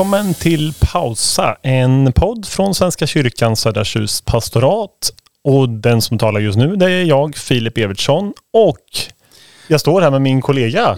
[0.00, 5.12] Välkommen till Pausa, en podd från Svenska kyrkan Södertjus pastorat.
[5.44, 8.32] Och den som talar just nu det är jag, Filip Evertsson.
[8.52, 8.86] Och
[9.68, 10.96] jag står här med min kollega.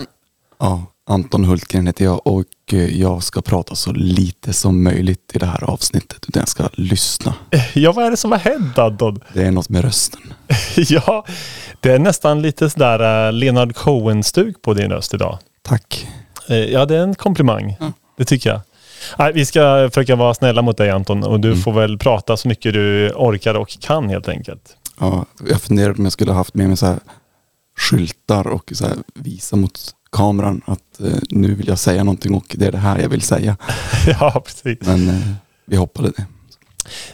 [0.58, 5.38] Ja, Anton Hultgren heter jag och eh, jag ska prata så lite som möjligt i
[5.38, 6.24] det här avsnittet.
[6.28, 7.34] Utan jag ska lyssna.
[7.74, 9.20] Ja, vad är det som har hänt Anton?
[9.34, 10.34] Det är något med rösten.
[10.76, 11.24] ja,
[11.80, 15.38] det är nästan lite sådär uh, Leonard Cohen-stuk på din röst idag.
[15.62, 16.08] Tack.
[16.50, 17.76] Uh, ja, det är en komplimang.
[17.80, 17.92] Mm.
[18.16, 18.60] Det tycker jag.
[19.18, 21.60] Nej, vi ska försöka vara snälla mot dig Anton och du mm.
[21.60, 24.76] får väl prata så mycket du orkar och kan helt enkelt.
[25.00, 26.96] Ja, jag funderade om jag skulle haft med mig så
[27.78, 29.80] skyltar och så visa mot
[30.12, 33.22] kameran att eh, nu vill jag säga någonting och det är det här jag vill
[33.22, 33.56] säga.
[34.06, 34.78] ja, precis.
[34.86, 35.28] Men eh,
[35.66, 36.24] vi hoppade det.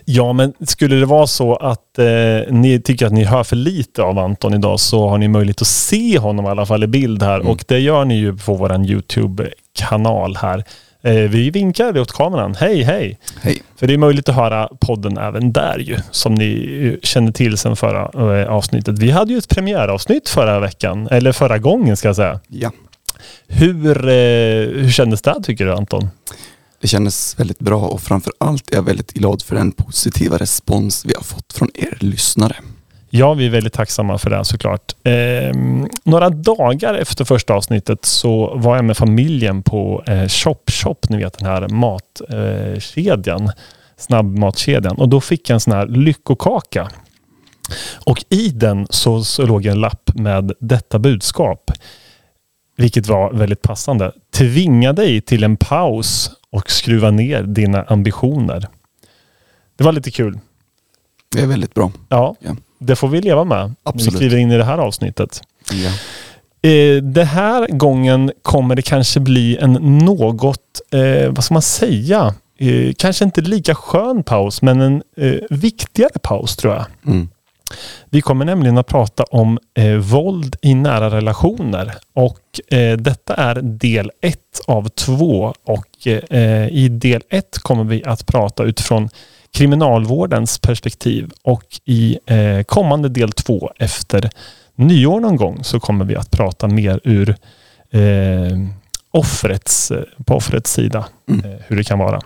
[0.05, 4.03] Ja, men skulle det vara så att eh, ni tycker att ni hör för lite
[4.03, 7.23] av Anton idag så har ni möjlighet att se honom i alla fall i bild
[7.23, 7.47] här mm.
[7.47, 10.65] och det gör ni ju på vår YouTube-kanal här.
[11.03, 12.55] Eh, vi vinkar åt kameran.
[12.55, 13.19] Hej, hej!
[13.41, 13.63] Hej!
[13.77, 17.77] För det är möjligt att höra podden även där ju, som ni känner till sedan
[17.77, 18.99] förra eh, avsnittet.
[18.99, 22.41] Vi hade ju ett premiäravsnitt förra veckan, eller förra gången ska jag säga.
[22.49, 22.73] Ja.
[23.47, 24.13] Hur, eh,
[24.83, 26.09] hur kändes det tycker du Anton?
[26.81, 31.05] Det kändes väldigt bra och framför allt är jag väldigt glad för den positiva respons
[31.05, 32.57] vi har fått från er lyssnare.
[33.11, 34.95] Ja, vi är väldigt tacksamma för det såklart.
[35.03, 35.55] Eh,
[36.05, 41.17] några dagar efter första avsnittet så var jag med familjen på eh, Chop Chop, ni
[41.17, 43.53] vet den här matkedjan, eh,
[43.97, 44.99] snabbmatskedjan.
[44.99, 46.89] Och då fick jag en sån här lyckokaka.
[48.07, 51.71] Och i den så, så låg en lapp med detta budskap.
[52.77, 54.13] Vilket var väldigt passande.
[54.35, 58.69] Tvinga dig till en paus och skruva ner dina ambitioner.
[59.77, 60.39] Det var lite kul.
[61.33, 61.93] Det är väldigt bra.
[62.09, 62.37] Ja.
[62.41, 63.75] ja det får vi leva med.
[63.83, 64.13] Absolut.
[64.13, 65.43] Vi skriver in i det här avsnittet.
[65.73, 65.91] Ja.
[66.63, 69.73] Eh, det här gången kommer det kanske bli en
[70.05, 75.35] något, eh, vad ska man säga, eh, kanske inte lika skön paus, men en eh,
[75.51, 76.85] viktigare paus tror jag.
[77.07, 77.29] Mm.
[78.11, 79.59] Vi kommer nämligen att prata om
[80.01, 82.61] våld i nära relationer och
[82.99, 86.07] detta är del ett av två och
[86.71, 89.09] i del ett kommer vi att prata utifrån
[89.59, 94.31] kriminalvårdens perspektiv och i eh, kommande del två efter
[94.75, 97.37] nyår någon gång så kommer vi att prata mer ur
[97.91, 98.59] eh,
[99.11, 99.93] offrets,
[100.25, 101.45] på offrets sida, mm.
[101.45, 102.21] eh, hur det kan vara.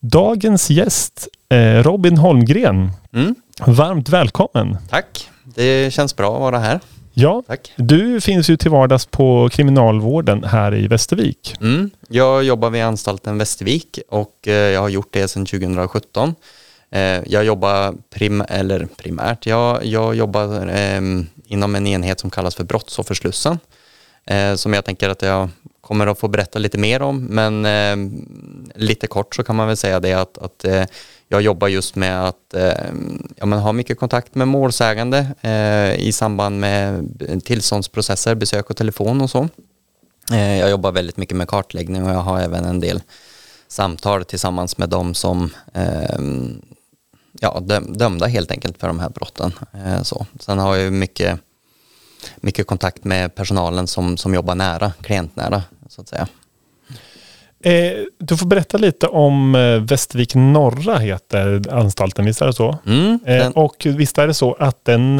[0.00, 2.90] Dagens gäst, eh, Robin Holmgren.
[3.14, 3.34] Mm.
[3.66, 4.76] Varmt välkommen.
[4.90, 5.30] Tack.
[5.44, 6.80] Det känns bra att vara här.
[7.14, 7.72] Ja, Tack.
[7.76, 11.54] du finns ju till vardags på kriminalvården här i Västervik.
[11.60, 11.90] Mm.
[12.08, 16.34] Jag jobbar vid anstalten Västervik och eh, jag har gjort det sedan 2017.
[16.90, 21.00] Eh, jag jobbar prim eller primärt, jag, jag jobbar eh,
[21.46, 23.58] inom en enhet som kallas för Brottsofferslussen
[24.24, 25.48] eh, som jag tänker att jag
[25.80, 27.96] kommer att få berätta lite mer om men eh,
[28.74, 30.64] lite kort så kan man väl säga det att, att
[31.32, 32.92] jag jobbar just med att eh,
[33.36, 37.08] ja, ha mycket kontakt med målsägande eh, i samband med
[37.44, 39.48] tillståndsprocesser, besök och telefon och så.
[40.30, 43.02] Eh, jag jobbar väldigt mycket med kartläggning och jag har även en del
[43.68, 46.18] samtal tillsammans med de som eh,
[47.40, 49.52] ja, dömda helt enkelt för de här brotten.
[49.72, 50.26] Eh, så.
[50.40, 51.40] Sen har jag mycket,
[52.36, 56.28] mycket kontakt med personalen som, som jobbar nära, klientnära så att säga.
[57.62, 62.78] Eh, du får berätta lite om eh, Västervik norra heter anstalten, visst är det så?
[62.86, 65.18] Mm, eh, och visst är det så att den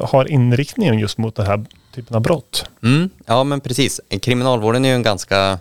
[0.00, 1.64] har inriktningen just mot den här
[1.94, 2.70] typen av brott?
[2.82, 4.00] Mm, ja men precis.
[4.22, 5.58] Kriminalvården är ju en ganska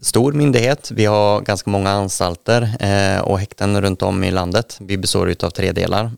[0.00, 0.90] stor myndighet.
[0.94, 2.68] Vi har ganska många anstalter
[3.22, 4.78] och häkten runt om i landet.
[4.80, 6.10] Vi består av tre delar.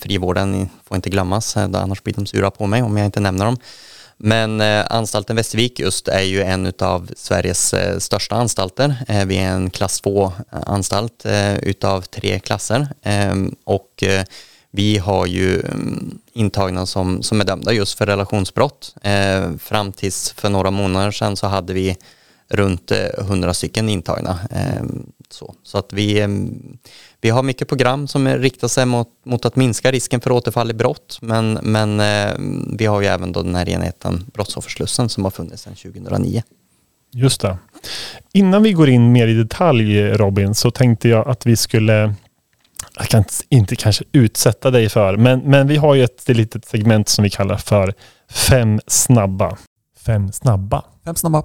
[0.00, 3.56] Frivården får inte glömmas, annars blir de sura på mig om jag inte nämner dem.
[4.20, 8.96] Men eh, anstalten Västervik just är ju en av Sveriges eh, största anstalter.
[9.08, 14.24] Eh, vi är en klass 2-anstalt eh, eh, utav tre klasser ehm, och eh,
[14.70, 18.94] vi har ju mm, intagna som, som är dömda just för relationsbrott.
[19.02, 21.96] Eh, fram tills för några månader sedan så hade vi
[22.50, 24.38] runt 100 stycken intagna.
[24.50, 26.78] Ehm, så, så att vi ehm,
[27.20, 30.74] vi har mycket program som riktar sig mot, mot att minska risken för återfall i
[30.74, 32.34] brott men, men eh,
[32.78, 36.42] vi har ju även då den här enheten Brottsofferslussen som har funnits sedan 2009.
[37.12, 37.58] Just det.
[38.32, 42.14] Innan vi går in mer i detalj Robin så tänkte jag att vi skulle
[42.96, 47.08] jag kan inte kanske utsätta dig för, men, men vi har ju ett litet segment
[47.08, 47.94] som vi kallar för
[48.30, 49.56] Fem snabba.
[50.06, 50.84] Fem snabba.
[51.04, 51.42] Fem snabba.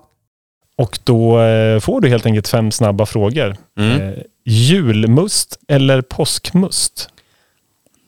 [0.76, 3.58] Och då eh, får du helt enkelt fem snabba frågor.
[3.78, 4.02] Mm.
[4.02, 4.14] Eh,
[4.46, 7.10] julmust eller påskmust?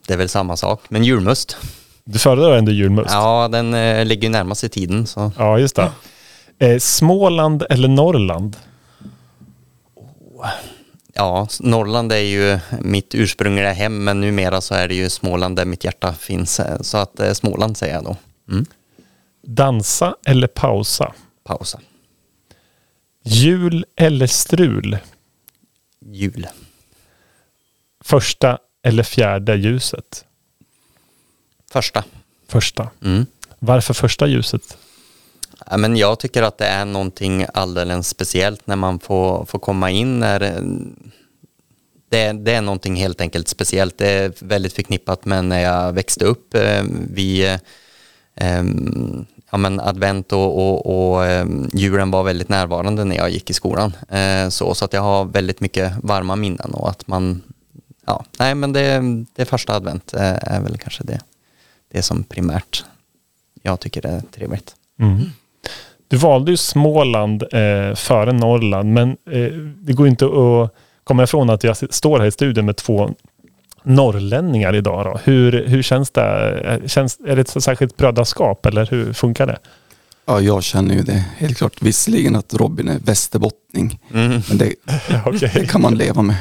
[0.08, 1.58] Det är väl samma sak, men julmust.
[2.04, 3.12] Du föredrar ändå julmust?
[3.12, 5.08] Ja, den eh, ligger närmast i tiden.
[5.08, 5.32] Så.
[5.38, 5.92] Ja, just det.
[6.60, 8.58] Eh, Småland eller Norrland?
[11.14, 15.66] Ja, Norrland är ju mitt ursprungliga hem men numera så är det ju Småland där
[15.66, 16.62] mitt hjärta finns.
[16.82, 18.16] Så att eh, Småland säger jag då.
[18.52, 18.66] Mm.
[19.48, 21.14] Dansa eller pausa?
[21.44, 21.80] Pausa.
[23.27, 24.98] Jul eller strul?
[26.00, 26.48] Jul.
[28.04, 30.25] Första eller fjärde ljuset?
[31.72, 32.04] Första.
[32.48, 32.89] Första.
[33.04, 33.25] Mm.
[33.60, 34.77] Varför första ljuset?
[35.69, 39.92] Ja, men jag tycker att det är någonting alldeles speciellt när man får, får komma
[39.92, 40.19] in.
[40.19, 40.39] När,
[42.10, 43.98] det, det är någonting helt enkelt speciellt.
[43.98, 46.54] Det är väldigt förknippat med när jag växte upp.
[46.54, 46.83] Eh,
[47.13, 47.57] vi,
[48.36, 48.63] eh,
[49.51, 53.53] ja, men advent och, och, och ehm, julen var väldigt närvarande när jag gick i
[53.53, 53.94] skolan.
[54.09, 57.42] Eh, så, så att jag har väldigt mycket varma minnen och att man,
[58.06, 59.01] ja, nej men det,
[59.36, 61.19] det första advent eh, är väl kanske det,
[61.92, 62.86] det som primärt
[63.62, 64.75] jag tycker är trevligt.
[65.00, 65.21] Mm.
[66.07, 71.50] Du valde ju Småland eh, före Norrland, men eh, det går inte att komma ifrån
[71.50, 73.09] att jag står här i studion med två
[73.86, 75.06] norrlänningar idag.
[75.06, 75.20] Då.
[75.24, 76.82] Hur, hur känns det?
[76.86, 79.58] Känns, är det ett särskilt brödraskap eller hur funkar det?
[80.27, 81.81] Ja, jag känner ju det helt klart.
[81.81, 84.42] Visserligen att Robin är västerbottning, mm.
[84.50, 84.74] men det,
[85.25, 85.50] okay.
[85.54, 86.36] det, kan man leva med.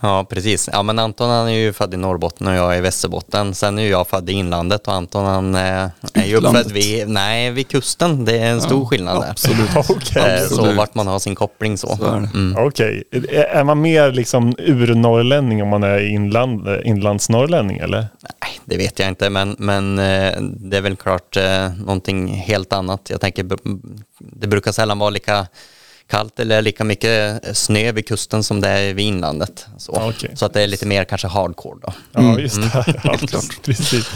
[0.00, 0.68] Ja, precis.
[0.72, 3.54] Ja, men Anton han är ju född i Norrbotten och jag är i Västerbotten.
[3.54, 7.50] Sen är jag född i inlandet och Anton han eh, är ju uppfödd vid, nej,
[7.50, 8.24] vid kusten.
[8.24, 9.30] Det är en stor ja, skillnad där.
[9.30, 9.76] Absolut.
[9.90, 10.46] okay.
[10.48, 11.96] Så vart man har sin koppling så.
[11.96, 12.56] så mm.
[12.58, 13.36] Okej, okay.
[13.36, 17.98] är man mer liksom urnorrlänning om man är inland, inlandsnorrlänning eller?
[18.42, 21.36] Nej, det vet jag inte, men, men eh, det är väl klart
[21.76, 23.10] någonting helt annat.
[23.10, 23.46] Jag tänker,
[24.18, 25.46] det brukar sällan vara lika
[26.06, 29.66] kallt eller lika mycket snö vid kusten som det är vid inlandet.
[29.78, 30.30] Så, okay.
[30.34, 31.92] så att det är lite mer kanske hardcore då.
[32.12, 32.84] Ja, just det.
[32.86, 33.00] Mm.
[33.04, 34.10] Ja, precis.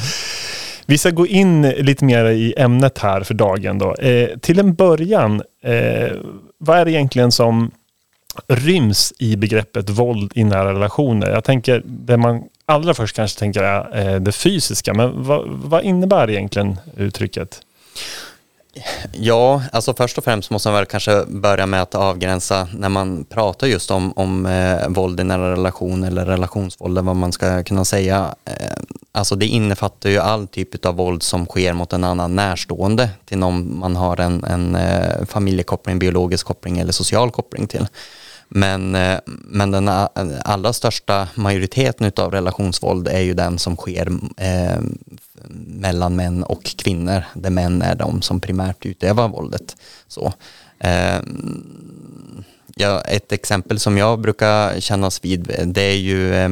[0.86, 3.78] Vi ska gå in lite mer i ämnet här för dagen.
[3.78, 3.94] Då.
[3.94, 6.12] Eh, till en början, eh,
[6.58, 7.70] vad är det egentligen som
[8.48, 11.30] ryms i begreppet våld i nära relationer?
[11.30, 15.84] Jag tänker, det man allra först kanske tänker jag eh, det fysiska, men vad, vad
[15.84, 17.62] innebär egentligen uttrycket?
[19.12, 23.24] Ja, alltså först och främst måste man väl kanske börja med att avgränsa när man
[23.24, 27.84] pratar just om, om eh, våld i nära relation eller relationsvåld, vad man ska kunna
[27.84, 28.34] säga.
[28.44, 28.76] Eh,
[29.12, 33.38] alltså det innefattar ju all typ av våld som sker mot en annan närstående till
[33.38, 37.86] någon man har en, en eh, familjekoppling, biologisk koppling eller social koppling till.
[38.48, 40.08] Men, eh, men den eh,
[40.44, 44.80] allra största majoriteten av relationsvåld är ju den som sker eh,
[45.66, 49.76] mellan män och kvinnor, där män är de som primärt utövar våldet.
[50.08, 50.32] Så,
[50.78, 51.20] eh,
[52.76, 56.50] ja, ett exempel som jag brukar kännas vid, det är ju eh,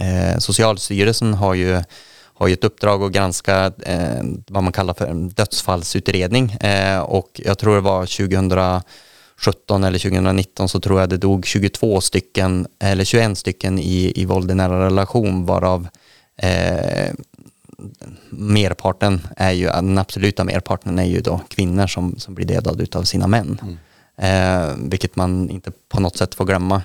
[0.00, 1.82] eh Socialstyrelsen har ju
[2.38, 7.40] har ju ett uppdrag att granska eh, vad man kallar för en dödsfallsutredning eh, och
[7.44, 8.48] jag tror det var 2000
[9.44, 14.24] 2017 eller 2019 så tror jag det dog 22 stycken eller 21 stycken i, i
[14.24, 15.88] våld i nära relation varav
[16.36, 17.14] eh,
[18.30, 23.02] merparten är ju, den absoluta merparten är ju då kvinnor som, som blir dödade av
[23.02, 23.60] sina män.
[23.62, 23.78] Mm.
[24.16, 26.82] Eh, vilket man inte på något sätt får glömma.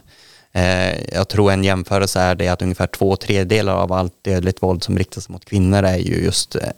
[0.52, 4.84] Eh, jag tror en jämförelse är det att ungefär två tredjedelar av allt dödligt våld
[4.84, 6.70] som riktas mot kvinnor är ju just eh,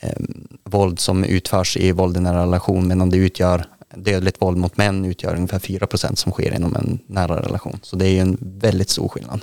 [0.00, 0.16] eh,
[0.64, 5.04] våld som utförs i våld i nära relation medan det utgör dödligt våld mot män
[5.04, 7.78] utgör ungefär 4% som sker inom en nära relation.
[7.82, 9.40] Så det är ju en väldigt stor skillnad.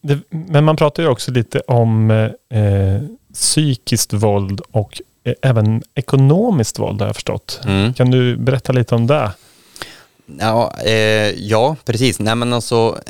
[0.00, 3.02] Det, men man pratar ju också lite om eh,
[3.34, 7.60] psykiskt våld och eh, även ekonomiskt våld har jag förstått.
[7.64, 7.94] Mm.
[7.94, 9.32] Kan du berätta lite om det?
[10.38, 12.18] Ja, eh, ja precis.
[12.20, 13.00] Nej men alltså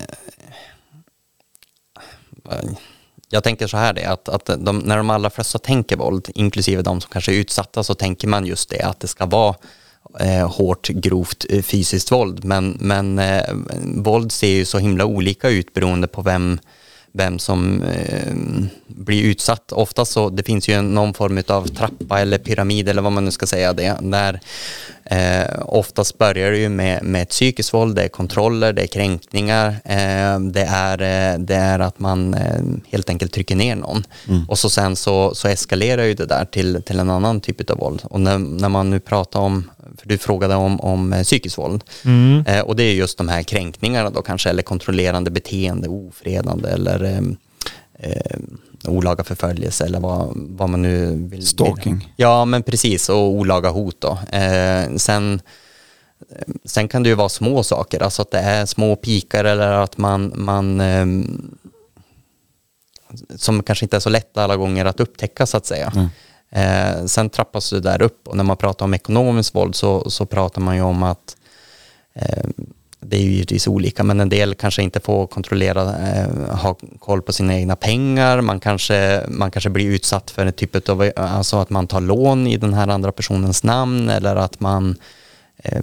[2.50, 2.70] eh,
[3.28, 6.82] jag tänker så här det, att, att de, när de allra flesta tänker våld, inklusive
[6.82, 9.54] de som kanske är utsatta, så tänker man just det att det ska vara
[10.20, 12.44] eh, hårt, grovt eh, fysiskt våld.
[12.44, 13.54] Men, men eh,
[13.96, 16.58] våld ser ju så himla olika ut beroende på vem
[17.12, 18.34] vem som eh,
[18.86, 19.72] blir utsatt.
[19.72, 23.30] Ofta så, det finns ju någon form av trappa eller pyramid eller vad man nu
[23.30, 23.96] ska säga det.
[24.00, 24.40] Där
[25.04, 29.68] eh, oftast börjar det ju med, med psykiskt våld, det är kontroller, det är kränkningar,
[29.84, 34.04] eh, det, är, eh, det är att man eh, helt enkelt trycker ner någon.
[34.28, 34.44] Mm.
[34.48, 37.78] Och så sen så, så eskalerar ju det där till, till en annan typ av
[37.78, 38.02] våld.
[38.04, 41.84] Och när, när man nu pratar om för du frågade om, om eh, psykiskt våld.
[42.04, 42.44] Mm.
[42.64, 47.20] Och det är just de här kränkningarna då kanske, eller kontrollerande beteende, ofredande eller eh,
[47.94, 48.38] eh,
[48.88, 51.46] olaga förföljelse eller vad, vad man nu vill.
[51.46, 52.12] Stalking.
[52.16, 54.18] Ja, men precis, och olaga hot då.
[54.36, 55.40] Eh, sen,
[56.64, 59.98] sen kan det ju vara små saker, alltså att det är små pikar eller att
[59.98, 60.80] man, man
[63.36, 65.92] som kanske inte är så lätt alla gånger att upptäcka så att säga.
[65.94, 66.08] Mm.
[66.50, 70.26] Eh, sen trappas det där upp och när man pratar om ekonomiskt våld så, så
[70.26, 71.36] pratar man ju om att
[72.14, 72.44] eh,
[73.02, 77.22] det är ju givetvis olika, men en del kanske inte får kontrollera, eh, ha koll
[77.22, 78.40] på sina egna pengar.
[78.40, 82.46] Man kanske, man kanske blir utsatt för en typ av, alltså att man tar lån
[82.46, 84.96] i den här andra personens namn eller att man
[85.56, 85.82] eh,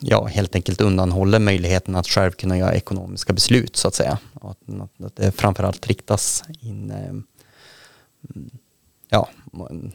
[0.00, 4.18] ja, helt enkelt undanhåller möjligheten att själv kunna göra ekonomiska beslut så att säga.
[4.34, 8.50] Och att, att det framförallt riktas in, eh, mm,
[9.08, 9.28] ja,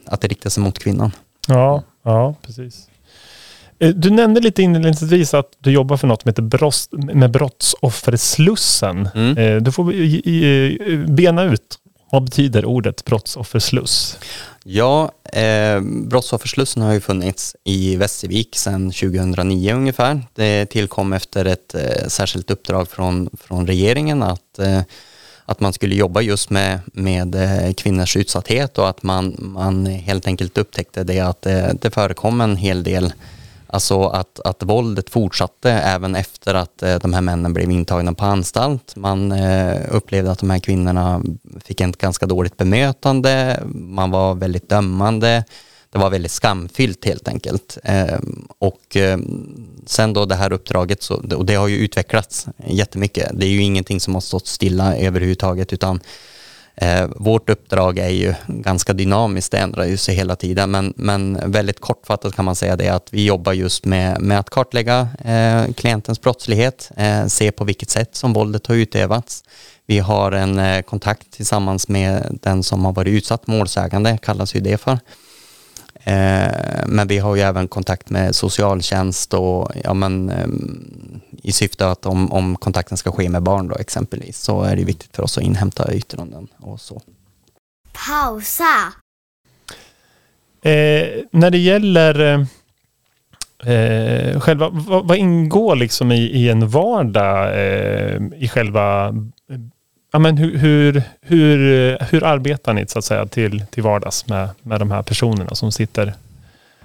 [0.04, 1.10] att det riktar sig mot kvinnan.
[1.48, 2.89] Ja, ja precis.
[3.80, 9.08] Eh, du nämnde lite inledningsvis att du jobbar för något som heter med Brottsofferslussen.
[9.14, 9.38] Mm.
[9.38, 9.84] Eh, du får
[11.06, 11.78] bena ut,
[12.10, 14.18] vad betyder ordet brottsoffersluss?
[14.64, 20.22] Ja, eh, Brottsofferslussen har ju funnits i Västervik sedan 2009 ungefär.
[20.34, 24.80] Det tillkom efter ett eh, särskilt uppdrag från, från regeringen att, eh,
[25.44, 30.26] att man skulle jobba just med, med eh, kvinnors utsatthet och att man, man helt
[30.26, 33.12] enkelt upptäckte det att det, det förekom en hel del
[33.72, 38.24] Alltså att, att våldet fortsatte även efter att eh, de här männen blev intagna på
[38.24, 38.96] anstalt.
[38.96, 41.22] Man eh, upplevde att de här kvinnorna
[41.64, 45.44] fick ett ganska dåligt bemötande, man var väldigt dömande,
[45.90, 47.78] det var väldigt skamfyllt helt enkelt.
[47.84, 48.18] Eh,
[48.58, 53.30] och ehm, sen då det här uppdraget, så, och det har ju utvecklats jättemycket.
[53.34, 56.00] Det är ju ingenting som har stått stilla överhuvudtaget utan
[56.74, 61.50] Eh, vårt uppdrag är ju ganska dynamiskt, det ändrar ju sig hela tiden, men, men
[61.52, 65.72] väldigt kortfattat kan man säga det att vi jobbar just med, med att kartlägga eh,
[65.72, 69.44] klientens brottslighet, eh, se på vilket sätt som våldet har utövats.
[69.86, 74.60] Vi har en eh, kontakt tillsammans med den som har varit utsatt, målsägande kallas ju
[74.60, 74.98] det för.
[76.04, 81.88] Eh, men vi har ju även kontakt med socialtjänst och ja, men, ehm, i syfte
[81.90, 85.22] att om, om kontakten ska ske med barn då exempelvis så är det viktigt för
[85.22, 87.02] oss att inhämta yttranden och så.
[87.92, 88.92] Pausa!
[90.62, 92.46] Eh, när det gäller
[93.64, 99.14] eh, själva, vad, vad, ingår liksom i, i en vardag eh, i själva
[100.10, 101.58] ja, men hur, hur, hur,
[102.10, 105.72] hur arbetar ni så att säga till, till vardags med, med de här personerna som
[105.72, 106.14] sitter,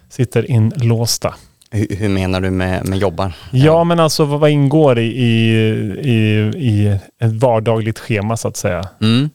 [0.09, 1.35] sitter inlåsta?
[1.71, 3.33] Hur, hur menar du med, med jobbar?
[3.51, 5.59] Ja, men alltså vad, vad ingår i, i,
[6.01, 6.15] i,
[6.55, 8.89] i ett vardagligt schema så att säga?
[9.01, 9.29] Mm.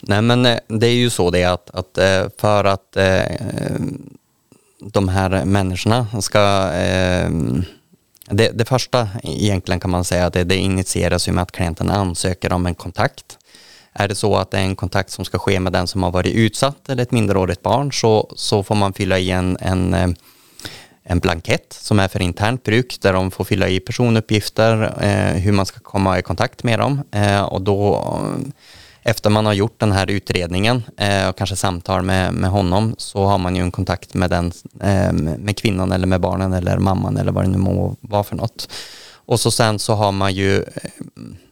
[0.00, 3.22] Nej men eh, det är ju så det att, att eh, för att eh,
[4.80, 6.70] de här människorna ska
[8.30, 11.90] det, det, första egentligen kan man säga att det, det initieras ju med att klienten
[11.90, 13.38] ansöker om en kontakt.
[13.92, 16.10] Är det så att det är en kontakt som ska ske med den som har
[16.10, 20.08] varit utsatt eller ett minderårigt barn så, så får man fylla i en, en, eh,
[21.02, 25.52] en blankett som är för internt bruk där de får fylla i personuppgifter, eh, hur
[25.52, 28.18] man ska komma i kontakt med dem eh, och då
[29.08, 33.24] efter man har gjort den här utredningen eh, och kanske samtal med, med honom så
[33.24, 37.16] har man ju en kontakt med, den, eh, med kvinnan eller med barnen eller mamman
[37.16, 38.68] eller vad det nu må vara för något.
[39.12, 40.90] Och så sen så har man ju, eh,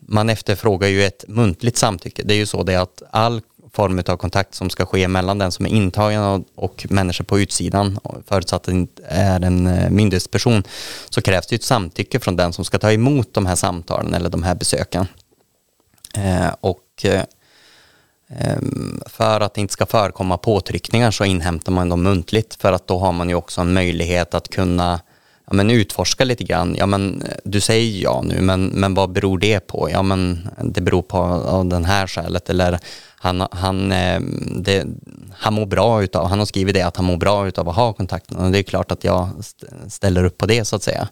[0.00, 2.22] man efterfrågar ju ett muntligt samtycke.
[2.24, 3.40] Det är ju så det att all
[3.72, 7.40] form av kontakt som ska ske mellan den som är intagen och, och människor på
[7.40, 10.62] utsidan, förutsatt att det inte är en eh, myndighetsperson,
[11.08, 14.30] så krävs det ett samtycke från den som ska ta emot de här samtalen eller
[14.30, 15.06] de här besöken.
[16.14, 17.22] Eh, och eh,
[18.30, 22.86] Ehm, för att det inte ska förekomma påtryckningar så inhämtar man dem muntligt för att
[22.86, 25.00] då har man ju också en möjlighet att kunna
[25.46, 26.74] ja, men utforska lite grann.
[26.78, 29.90] Ja, men, eh, du säger ja nu, men, men vad beror det på?
[29.90, 32.78] Ja, men det beror på av den här skälet eller
[33.16, 34.86] han, han, ehm, det,
[35.32, 37.92] han mår bra utav, han har skrivit det att han mår bra utav att ha
[37.92, 39.28] kontakten och det är klart att jag
[39.88, 41.08] ställer upp på det så att säga.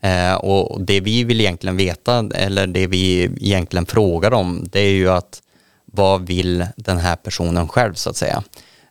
[0.00, 4.90] Eh, och det vi vill egentligen veta eller det vi egentligen frågar om det är
[4.90, 5.42] ju att
[5.92, 8.42] vad vill den här personen själv så att säga.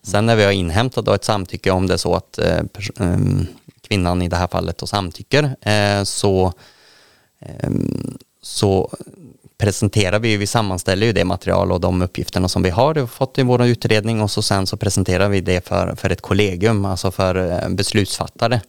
[0.04, 2.62] Sen när vi har inhämtat ett samtycke om det är så att eh,
[3.00, 3.48] ehm,
[3.88, 6.54] kvinnan i det här fallet då samtycker eh, så,
[7.40, 7.70] eh,
[8.42, 8.92] så
[9.58, 13.44] presenterar vi, vi sammanställer ju det material och de uppgifterna som vi har fått i
[13.44, 17.52] vår utredning och så sen så presenterar vi det för, för ett kollegium, alltså för
[17.52, 18.62] eh, beslutsfattare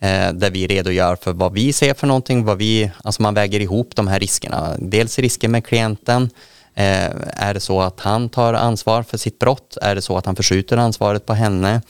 [0.00, 3.60] eh, där vi redogör för vad vi ser för någonting, vad vi, alltså man väger
[3.60, 4.76] ihop de här riskerna.
[4.78, 6.30] Dels risker med klienten,
[6.78, 9.76] Eh, är det så att han tar ansvar för sitt brott?
[9.82, 11.82] Är det så att han förskjuter ansvaret på henne?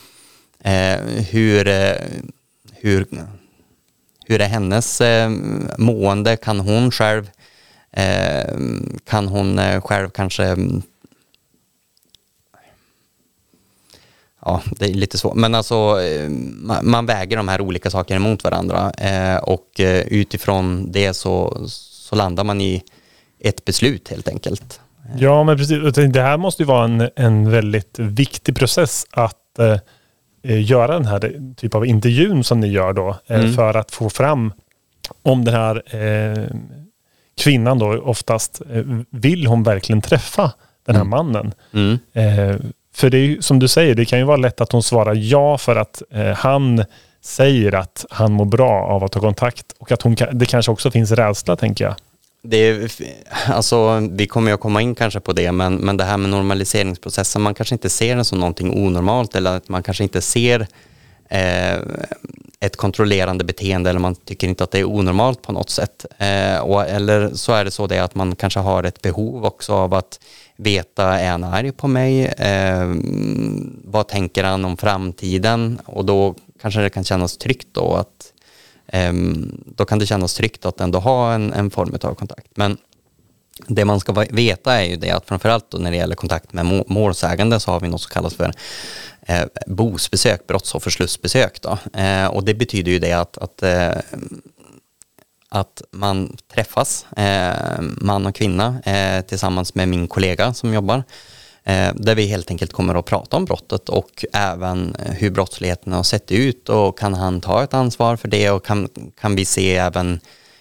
[0.60, 0.98] Eh,
[1.30, 1.94] hur, eh,
[2.72, 3.06] hur,
[4.26, 5.30] hur är hennes eh,
[5.78, 6.36] mående?
[6.36, 7.30] Kan hon själv,
[7.92, 8.56] eh,
[9.04, 10.82] kan hon eh, själv kanske mm,
[14.44, 15.36] ja, det är lite svårt.
[15.36, 15.98] Men alltså,
[16.82, 18.92] man väger de här olika sakerna mot varandra
[19.42, 22.82] och utifrån det så, så landar man i
[23.40, 24.80] ett beslut helt enkelt.
[25.18, 25.94] Ja, men precis.
[25.94, 29.58] Det här måste ju vara en, en väldigt viktig process att
[30.42, 31.20] eh, göra den här
[31.56, 33.16] typen av intervjun som ni gör då.
[33.26, 33.52] Eh, mm.
[33.52, 34.52] För att få fram
[35.22, 36.44] om den här eh,
[37.40, 40.52] kvinnan då oftast, eh, vill hon verkligen träffa
[40.86, 41.10] den här Mm.
[41.10, 41.52] mannen?
[41.74, 41.98] Mm.
[42.12, 42.56] Eh,
[42.94, 45.14] för det är ju, som du säger, det kan ju vara lätt att hon svarar
[45.14, 46.84] ja för att eh, han
[47.22, 50.90] säger att han mår bra av att ta kontakt och att hon det kanske också
[50.90, 51.94] finns rädsla tänker jag.
[52.42, 52.90] Det är,
[53.48, 56.30] alltså, vi kommer ju att komma in kanske på det, men, men det här med
[56.30, 60.66] normaliseringsprocessen, man kanske inte ser den som någonting onormalt eller att man kanske inte ser
[61.28, 61.78] eh,
[62.60, 66.06] ett kontrollerande beteende eller man tycker inte att det är onormalt på något sätt.
[66.18, 69.72] Eh, och, eller så är det så det att man kanske har ett behov också
[69.72, 70.20] av att
[70.56, 72.26] veta, är han arg på mig?
[72.26, 72.94] Eh,
[73.84, 75.80] vad tänker han om framtiden?
[75.84, 78.32] Och då kanske det kan kännas tryggt då att
[78.88, 82.48] Ehm, då kan det kännas tryggt att ändå ha en, en form av kontakt.
[82.54, 82.76] Men
[83.66, 87.60] det man ska veta är ju det att framförallt när det gäller kontakt med målsägande
[87.60, 88.52] så har vi något som kallas för
[89.20, 91.62] eh, BOS-besök, brottsofferslussbesök.
[91.62, 91.78] Då.
[92.00, 93.92] Eh, och det betyder ju det att, att, eh,
[95.48, 101.02] att man träffas, eh, man och kvinna, eh, tillsammans med min kollega som jobbar eh,
[101.94, 106.02] där vi helt enkelt kommer att prata om brottet och även eh, hur brottsligheten har
[106.02, 108.88] sett ut och kan han ta ett ansvar för det och kan,
[109.20, 110.20] kan vi se även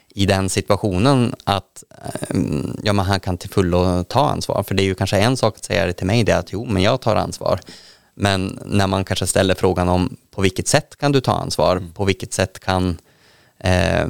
[0.09, 2.37] i den situationen att eh,
[2.83, 4.63] ja, men han kan till fullo ta ansvar.
[4.63, 6.53] För det är ju kanske en sak att säga det till mig, det är att
[6.53, 7.59] jo, men jag tar ansvar.
[8.15, 11.83] Men när man kanske ställer frågan om på vilket sätt kan du ta ansvar?
[11.93, 12.97] På vilket sätt kan
[13.59, 14.07] eh,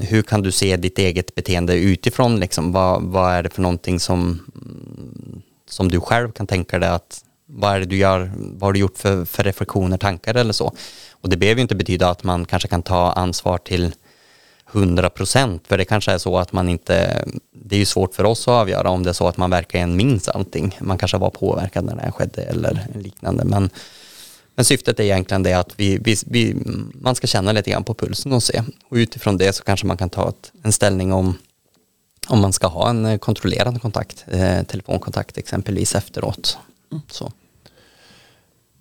[0.00, 2.40] hur kan du se ditt eget beteende utifrån?
[2.40, 4.40] Liksom, vad, vad är det för någonting som,
[5.68, 8.80] som du själv kan tänka dig att vad är det du gör, vad har du
[8.80, 10.72] gjort för, för reflektioner, tankar eller så?
[11.10, 13.92] Och det behöver ju inte betyda att man kanske kan ta ansvar till
[14.72, 18.24] 100 procent, för det kanske är så att man inte, det är ju svårt för
[18.24, 20.78] oss att avgöra om det är så att man verkligen minns allting.
[20.80, 23.70] Man kanske var påverkad när det här skedde eller liknande, men,
[24.54, 26.56] men syftet är egentligen det att vi, vi, vi,
[26.94, 28.62] man ska känna lite grann på pulsen och se.
[28.88, 31.34] Och utifrån det så kanske man kan ta ett, en ställning om
[32.28, 36.58] om man ska ha en eh, kontrollerad kontakt, eh, telefonkontakt exempelvis efteråt.
[37.10, 37.32] Så.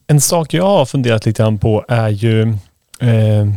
[0.07, 2.41] En sak jag har funderat lite grann på är ju
[2.99, 3.47] eh,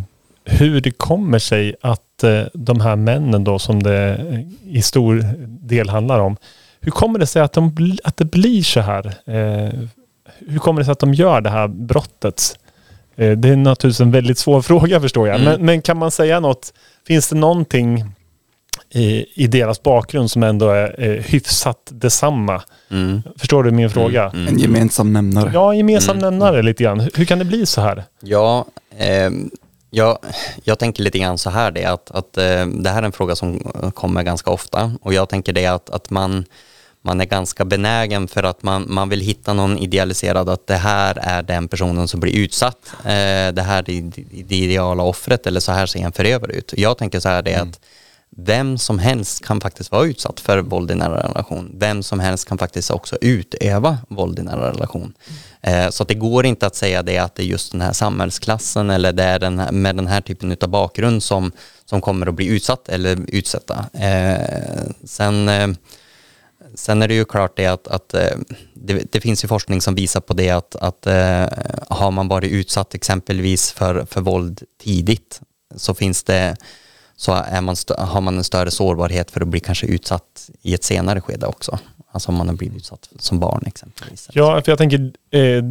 [0.44, 5.24] hur det kommer sig att eh, de här männen då som det eh, i stor
[5.46, 6.37] del handlar om.
[6.81, 9.07] Hur kommer det sig att, de, att det blir så här?
[9.07, 9.81] Eh,
[10.38, 12.59] hur kommer det sig att de gör det här brottet?
[13.16, 15.40] Eh, det är naturligtvis en väldigt svår fråga förstår jag.
[15.40, 15.53] Mm.
[15.53, 16.72] Men, men kan man säga något?
[17.07, 18.05] Finns det någonting
[18.90, 22.62] i, i deras bakgrund som ändå är eh, hyfsat detsamma?
[22.90, 23.22] Mm.
[23.37, 24.30] Förstår du min fråga?
[24.35, 24.48] Mm.
[24.48, 25.50] En gemensam nämnare.
[25.54, 26.30] Ja, gemensam Mm.
[26.30, 27.00] nämnare lite grann.
[27.14, 28.04] Hur kan det bli så här?
[28.20, 28.66] Ja,
[28.98, 29.50] ehm,
[29.90, 30.18] jag,
[30.64, 33.37] jag tänker lite grann så här det att, att eh, det här är en fråga
[33.37, 33.61] som
[33.94, 36.44] kommer ganska ofta och jag tänker det att, att man,
[37.02, 41.18] man är ganska benägen för att man, man vill hitta någon idealiserad att det här
[41.22, 42.92] är den personen som blir utsatt.
[43.04, 46.74] Eh, det här är det, det ideala offret eller så här ser en förövare ut.
[46.76, 47.80] Jag tänker så här det att
[48.44, 51.70] vem som helst kan faktiskt vara utsatt för våld i nära relation.
[51.79, 55.12] Vem som helst kan faktiskt också utöva våld i nära relation.
[55.61, 57.92] Eh, så att det går inte att säga det att det är just den här
[57.92, 61.53] samhällsklassen eller det är den här, med den här typen av bakgrund som,
[61.85, 63.85] som kommer att bli utsatt eller utsätta.
[63.92, 65.68] Eh, sen, eh,
[66.74, 68.09] sen är det ju klart det att, att
[68.74, 71.07] det, det finns ju forskning som visar på det att, att
[71.88, 75.40] har man varit utsatt exempelvis för, för våld tidigt
[75.76, 76.57] så finns det
[77.20, 80.85] så är man har man en större sårbarhet för att bli kanske utsatt i ett
[80.85, 81.78] senare skede också.
[82.12, 84.28] Alltså om man har blivit utsatt som barn exempelvis.
[84.33, 85.64] Ja, för jag tänker, eh,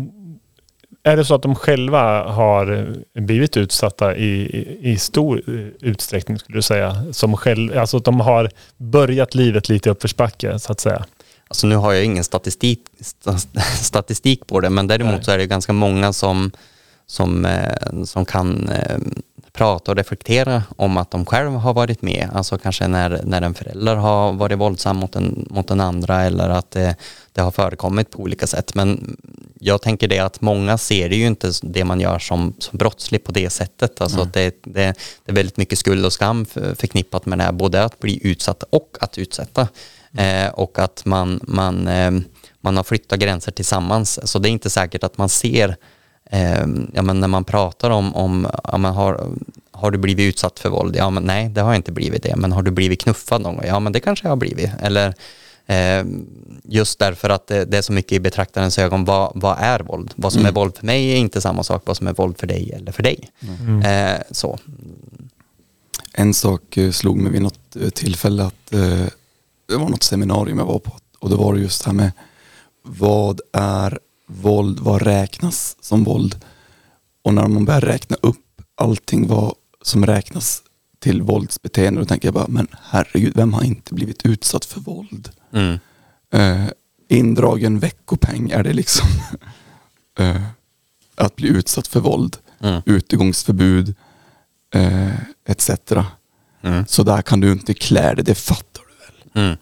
[1.04, 5.42] är det så att de själva har blivit utsatta i, i, stor
[5.80, 7.06] utsträckning skulle du säga?
[7.12, 11.06] Som själv, alltså att de har börjat livet lite i uppförsbacke så att säga.
[11.48, 15.24] Alltså nu har jag ingen statistik, sta- statistik på det, men däremot Nej.
[15.24, 16.52] så är det ganska många som,
[17.06, 18.98] som, eh, som kan eh,
[19.54, 22.30] prata och reflektera om att de själv har varit med.
[22.34, 26.50] Alltså kanske när, när en förälder har varit våldsam mot en, mot en andra eller
[26.50, 26.96] att det,
[27.34, 28.76] det har förekommit på olika sätt.
[28.76, 29.18] Men
[29.60, 33.24] jag tänker det att många ser det ju inte det man gör som, som brottslig
[33.24, 34.02] på det sättet.
[34.02, 34.94] Alltså att det, det,
[35.26, 38.20] det är väldigt mycket skuld och skam för, förknippat med det här, både att bli
[38.28, 39.68] utsatt och att utsätta.
[40.18, 42.12] Eh, och att man, man, eh,
[42.62, 44.20] man har flyttat gränser tillsammans.
[44.32, 45.76] Så det är inte säkert att man ser,
[46.32, 49.28] eh, ja, men när man pratar om, om ja, men har,
[49.72, 50.96] har du blivit utsatt för våld?
[50.96, 52.36] Ja, men nej, det har jag inte blivit det.
[52.36, 53.66] Men har du blivit knuffad någon gång?
[53.68, 54.70] Ja, men det kanske jag har blivit.
[54.82, 55.14] Eller
[55.66, 56.06] eh,
[56.64, 60.14] just därför att det, det är så mycket i betraktarens ögon, vad, vad är våld?
[60.16, 62.48] Vad som är våld för mig är inte samma sak vad som är våld för
[62.48, 63.30] dig eller för dig.
[63.86, 64.60] Eh, så.
[66.14, 69.06] En sak eh, slog mig vid något eh, tillfälle att eh,
[69.68, 72.12] det var något seminarium jag var på och det var just det här med
[72.84, 76.46] vad är våld, vad räknas som våld?
[77.24, 80.64] Och när man börjar räkna upp allting vad som räknas
[81.00, 82.02] till våldsbeteende.
[82.02, 85.30] Då tänker jag bara, men herregud, vem har inte blivit utsatt för våld?
[85.54, 85.80] Mm.
[86.34, 86.70] Eh,
[87.10, 89.08] indragen veckopeng, är det liksom
[90.20, 90.42] eh,
[91.16, 92.38] att bli utsatt för våld?
[92.60, 92.82] Mm.
[92.86, 93.96] Utegångsförbud,
[94.74, 95.70] eh, etc.
[96.62, 96.86] Mm.
[96.88, 99.46] Så där kan du inte klä dig, det fattar du väl?
[99.46, 99.58] Mm.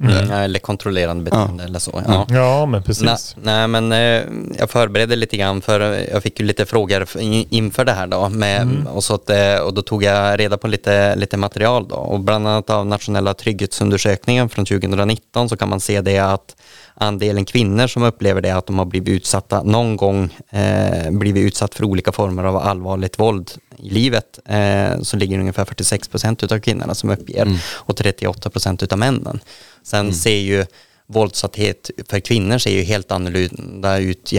[0.00, 0.30] Mm.
[0.30, 2.02] Eller kontrollerande beteende eller så.
[2.06, 2.26] Ja.
[2.28, 3.36] Ja, men precis.
[3.42, 4.22] nej men eh,
[4.58, 5.80] jag förberedde lite grann för
[6.12, 9.74] jag fick ju lite frågor inför det här då med, och, så att, eh, och
[9.74, 14.48] då tog jag reda på lite, lite material då och bland annat av nationella trygghetsundersökningen
[14.48, 16.56] från 2019 så kan man se det att
[16.94, 21.74] andelen kvinnor som upplever det att de har blivit utsatta någon gång eh, blivit utsatt
[21.74, 26.58] för olika former av allvarligt våld i livet eh, så ligger ungefär 46 procent utav
[26.58, 29.40] kvinnorna som uppger och 38 procent utav männen.
[29.82, 30.66] Sen ser ju
[31.06, 34.32] våldsatthet för kvinnor ser ju helt annorlunda ut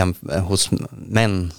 [0.48, 1.52] hos män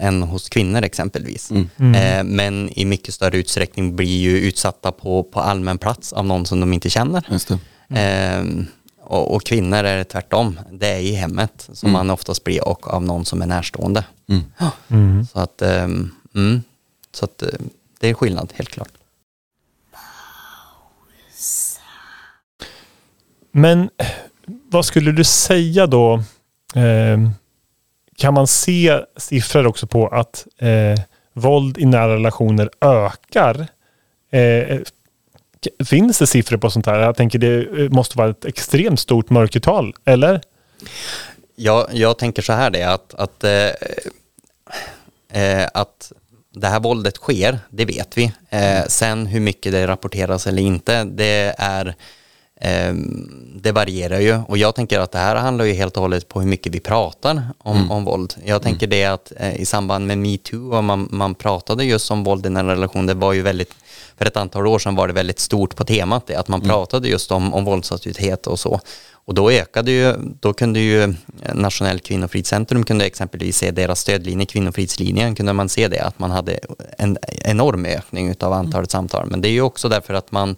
[0.00, 1.50] än hos kvinnor exempelvis.
[1.50, 6.46] Eh, men i mycket större utsträckning blir ju utsatta på, på allmän plats av någon
[6.46, 7.26] som de inte känner.
[7.30, 7.58] Just det.
[7.88, 8.66] Ehm,
[9.02, 10.60] och, och kvinnor är det tvärtom.
[10.72, 14.04] Det är i hemmet som man oftast blir och av någon som är närstående.
[14.28, 14.42] Mm.
[14.88, 15.26] Mm.
[15.32, 16.62] Så att, mm,
[17.12, 17.48] så att eh,
[18.00, 18.88] det är skillnad helt klart.
[23.52, 23.90] Men
[24.46, 26.14] vad skulle du säga då?
[26.74, 27.18] Eh,
[28.16, 31.00] kan man se siffror också på att eh,
[31.32, 33.66] våld i nära relationer ökar?
[34.30, 34.78] Eh,
[35.64, 36.98] k- finns det siffror på sånt här?
[36.98, 40.40] Jag tänker det eh, måste vara ett extremt stort mörkertal, eller?
[41.56, 43.68] Jag, jag tänker så här det att, att, eh,
[45.42, 46.12] eh, att
[46.54, 48.32] det här våldet sker, det vet vi.
[48.50, 51.94] Eh, sen hur mycket det rapporteras eller inte, det är eh,
[53.54, 56.40] det varierar ju och jag tänker att det här handlar ju helt och hållet på
[56.40, 58.34] hur mycket vi pratar om, om våld.
[58.44, 62.24] Jag tänker det att eh, i samband med metoo och man, man pratade just om
[62.24, 63.74] våld i en relation, det var ju väldigt,
[64.16, 67.08] för ett antal år sedan var det väldigt stort på temat det, att man pratade
[67.08, 68.80] just om, om våldsutsatthet och så.
[69.12, 71.14] Och då ökade ju, då kunde ju
[71.54, 76.60] Nationellt kvinnofridscentrum kunde exempelvis se deras stödlinje, Kvinnofridslinjen, kunde man se det att man hade
[76.98, 79.26] en enorm ökning av antalet samtal.
[79.26, 80.56] Men det är ju också därför att man eh,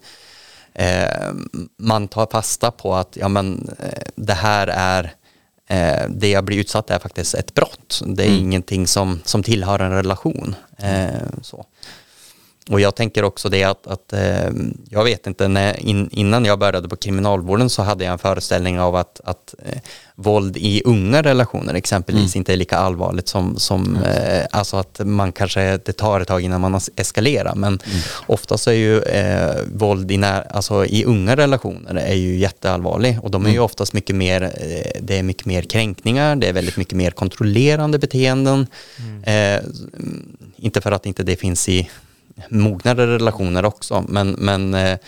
[1.79, 5.15] man tar fasta på att ja, men, eh, det här är
[5.67, 8.03] eh, det jag blir utsatt är faktiskt ett brott.
[8.07, 10.55] Det är ingenting som, som tillhör en relation.
[10.77, 11.09] Eh,
[11.43, 11.65] så.
[12.71, 14.51] Och jag tänker också det att, att eh,
[14.91, 18.81] jag vet inte, när, in, innan jag började på kriminalvården så hade jag en föreställning
[18.81, 19.79] av att, att eh,
[20.15, 25.33] våld i unga relationer exempelvis inte är lika allvarligt som, som eh, alltså att man
[25.33, 27.79] kanske, det tar ett tag innan man eskalerar, men
[28.27, 33.19] oftast är ju eh, våld i, när, alltså i unga relationer är ju jätteallvarlig.
[33.23, 34.41] Och de är ju oftast mycket mer,
[35.01, 38.67] det är mycket mer kränkningar, det är väldigt mycket mer kontrollerande beteenden.
[39.23, 39.61] Eh,
[40.57, 41.91] inte för att inte det finns i
[42.49, 44.99] mognare relationer också, men, men eh,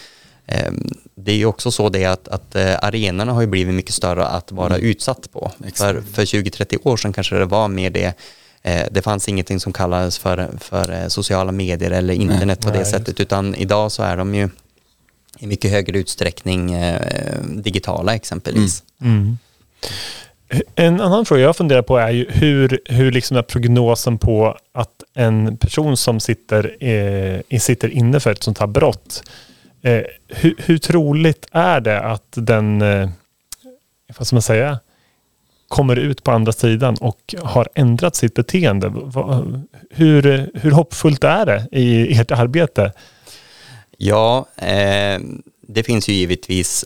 [0.47, 0.73] eh,
[1.15, 4.27] det är ju också så det att, att eh, arenorna har ju blivit mycket större
[4.27, 5.53] att vara utsatt på.
[5.75, 8.15] För, för 20-30 år sedan kanske det var mer det,
[8.91, 13.21] det fanns ingenting som kallades för, för sociala medier eller internet på det Nej, sättet,
[13.21, 14.49] utan idag så är de ju
[15.39, 16.77] i mycket högre utsträckning
[17.63, 18.83] digitala exempelvis.
[19.01, 19.39] Mm.
[20.75, 25.02] En annan fråga jag funderar på är ju hur, hur liksom är prognosen på att
[25.15, 29.23] en person som sitter, eh, sitter inne för ett sånt här brott,
[29.83, 33.11] eh, hur, hur troligt är det att den, eh,
[34.19, 34.79] vad ska man säga,
[35.69, 38.89] kommer ut på andra sidan och har ändrat sitt beteende?
[38.89, 39.45] Va,
[39.91, 42.93] hur, hur hoppfullt är det i ert arbete?
[43.97, 45.21] Ja, eh,
[45.69, 46.85] det finns ju givetvis,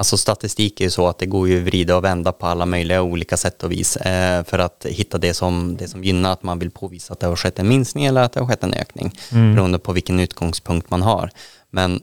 [0.00, 2.66] alltså statistik är ju så att det går ju att vrida och vända på alla
[2.66, 6.42] möjliga olika sätt och vis eh, för att hitta det som, det som gynnar att
[6.42, 8.74] man vill påvisa att det har skett en minskning eller att det har skett en
[8.74, 11.30] ökning beroende på vilken utgångspunkt man har.
[11.70, 12.00] Men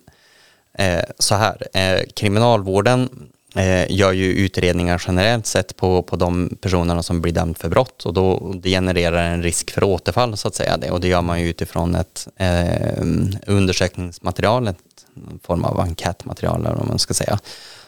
[0.74, 3.10] eh, så här, eh, kriminalvården
[3.56, 8.06] eh, gör ju utredningar generellt sett på, på de personerna som blir dömda för brott
[8.06, 10.92] och då det genererar en risk för återfall så att säga det.
[10.92, 13.04] Och det gör man ju utifrån ett eh,
[13.48, 14.78] undersökningsmaterial, ett
[15.44, 17.40] form av enkätmaterial eller vad man ska säga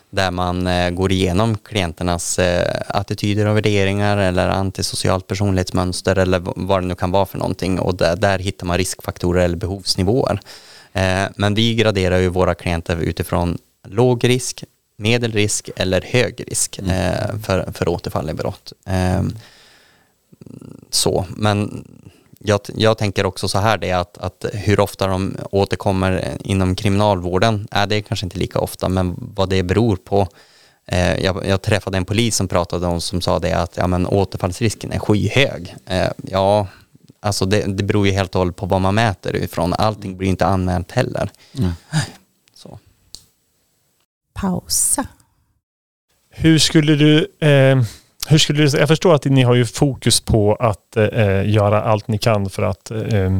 [0.09, 6.83] där man eh, går igenom klienternas eh, attityder och värderingar eller antisocialt personlighetsmönster eller vad
[6.83, 10.39] det nu kan vara för någonting och där, där hittar man riskfaktorer eller behovsnivåer.
[10.93, 14.63] Eh, men vi graderar ju våra klienter utifrån låg risk,
[14.97, 18.73] medelrisk eller hög risk eh, för, för återfall i brott.
[18.85, 19.23] Eh,
[20.89, 21.85] så, men
[22.39, 26.75] jag, jag tänker också så här det är att, att hur ofta de återkommer inom
[26.75, 30.27] kriminalvården, är det kanske inte lika ofta, men vad det beror på.
[30.85, 34.07] Eh, jag, jag träffade en polis som pratade om som sa det att ja, men
[34.07, 35.75] återfallsrisken är skyhög.
[35.85, 36.67] Eh, ja,
[37.19, 39.73] alltså det, det beror ju helt och hållet på vad man mäter ifrån.
[39.73, 41.29] Allting blir inte anmält heller.
[41.57, 41.71] Mm.
[42.55, 42.79] Så.
[44.33, 45.07] Pausa.
[46.29, 47.47] Hur skulle du...
[47.47, 47.83] Eh,
[48.29, 52.07] hur skulle du jag förstår att ni har ju fokus på att eh, göra allt
[52.07, 53.39] ni kan för att eh,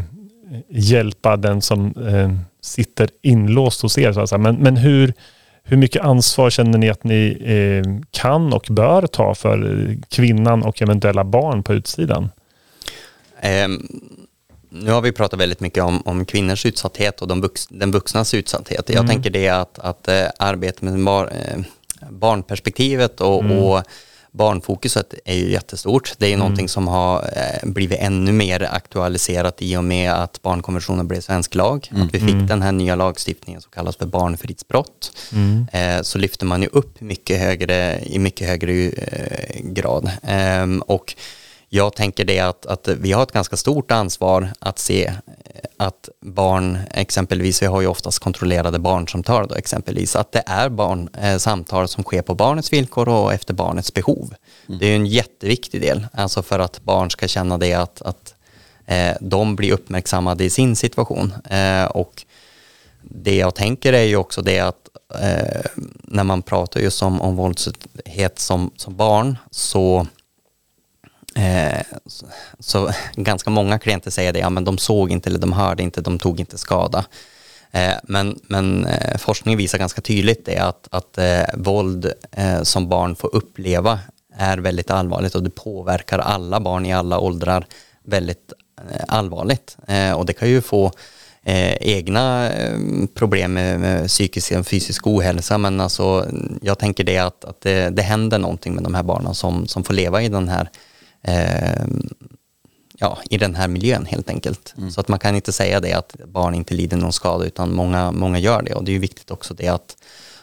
[0.69, 4.13] hjälpa den som eh, sitter inlåst hos er.
[4.13, 4.39] Så att säga.
[4.39, 5.13] Men, men hur,
[5.63, 10.82] hur mycket ansvar känner ni att ni eh, kan och bör ta för kvinnan och
[10.82, 12.30] eventuella barn på utsidan?
[13.41, 13.88] Ehm,
[14.69, 18.34] nu har vi pratat väldigt mycket om, om kvinnors utsatthet och de vux, den vuxnas
[18.34, 18.89] utsatthet.
[18.89, 19.08] Jag Mm.
[19.08, 21.60] tänker det att, att eh, arbetet med bar, eh,
[22.10, 23.58] barnperspektivet och, Mm.
[23.58, 23.84] och
[24.31, 26.13] barnfokuset är ju jättestort.
[26.17, 26.39] Det är ju Mm.
[26.43, 31.55] någonting som har eh, blivit ännu mer aktualiserat i och med att barnkonventionen blev svensk
[31.55, 31.89] lag.
[31.91, 32.47] Att vi fick Mm.
[32.47, 35.11] den här nya lagstiftningen som kallas för barnfridsbrott.
[35.33, 35.67] Mm.
[35.73, 40.11] eh, så lyfter man ju upp mycket högre, i mycket högre eh, grad.
[40.23, 41.15] Ehm, och
[41.69, 45.13] jag tänker det att, att vi har ett ganska stort ansvar att se eh,
[45.78, 51.10] att barn, exempelvis, vi har ju oftast kontrollerade barnsamtal då exempelvis, att det är barn,
[51.22, 54.34] eh, samtal som sker på barnets villkor och efter barnets behov.
[54.67, 58.34] Det är ju en jätteviktig del, alltså för att barn ska känna det att, att
[58.86, 61.34] eh, de blir uppmärksammade i sin situation.
[61.50, 62.26] Eh, och
[63.02, 64.89] det jag tänker är ju också det att
[65.22, 65.62] eh,
[66.04, 70.08] när man pratar just om, om våldsutsatthet som, som barn så,
[71.39, 72.25] eh, så,
[72.60, 76.02] så ganska många klienter säger det, ja men de såg inte eller de hörde inte,
[76.02, 77.06] de tog inte skada.
[77.71, 82.89] Eh, men men eh, forskning visar ganska tydligt det att, att eh, våld eh, som
[82.89, 83.99] barn får uppleva
[84.38, 87.65] är väldigt allvarligt och det påverkar alla barn i alla åldrar
[88.04, 89.78] väldigt eh, allvarligt.
[90.15, 90.91] Och det kan ju få
[91.80, 92.52] egna
[93.13, 96.28] problem med, med psykisk och fysisk ohälsa men alltså
[96.62, 99.84] jag tänker det att, att det, det händer någonting med de här barnen som, som
[99.84, 100.69] får leva i den här
[101.23, 101.86] eh,
[102.97, 104.73] ja, i den här miljön helt enkelt.
[104.91, 108.12] Så att man kan inte säga det att barn inte lider någon skada utan många,
[108.12, 109.97] många gör det och det är ju viktigt också det att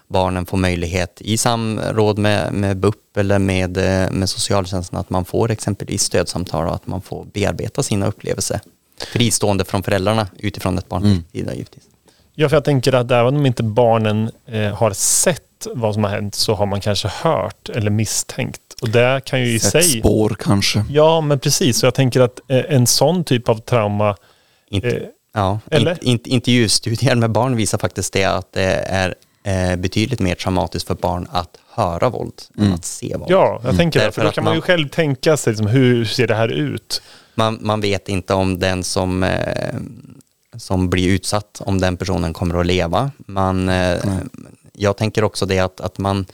[0.09, 5.25] barnen får möjlighet i samråd med, med BUP eller med, eh, med socialtjänsten att man
[5.25, 8.61] får exempelvis stödsamtal och att man får bearbeta sina upplevelser
[9.13, 11.57] fristående från föräldrarna utifrån ett barnperspektiv mm.
[11.57, 11.85] givetvis.
[12.35, 15.43] Ja, för jag tänker att även om inte barnen eh, har sett
[15.75, 18.61] vad som har hänt så har man kanske hört eller misstänkt.
[18.83, 20.01] Och det kan ju i Sätt sig...
[20.01, 20.85] spår kanske.
[20.91, 21.79] Ja, men precis.
[21.79, 24.17] Så jag tänker att eh, en sån typ av trauma...
[24.71, 25.03] Inte, Eh,
[25.35, 26.05] ja, eller?
[26.05, 30.95] Inte, intervjustudier med barn visar faktiskt det att det är eh, betydligt mer traumatiskt för
[30.95, 33.31] barn att höra våld än att se våld.
[33.31, 34.07] ja, jag tänker det.
[34.07, 37.03] Därför För då kan man ju själv tänka sig liksom, hur ser det här ut?
[37.35, 39.75] Man, man vet inte om den som, eh,
[40.57, 43.11] som blir utsatt, om den personen kommer att leva.
[43.19, 43.99] Man, eh,
[44.73, 46.27] jag tänker också det att, att man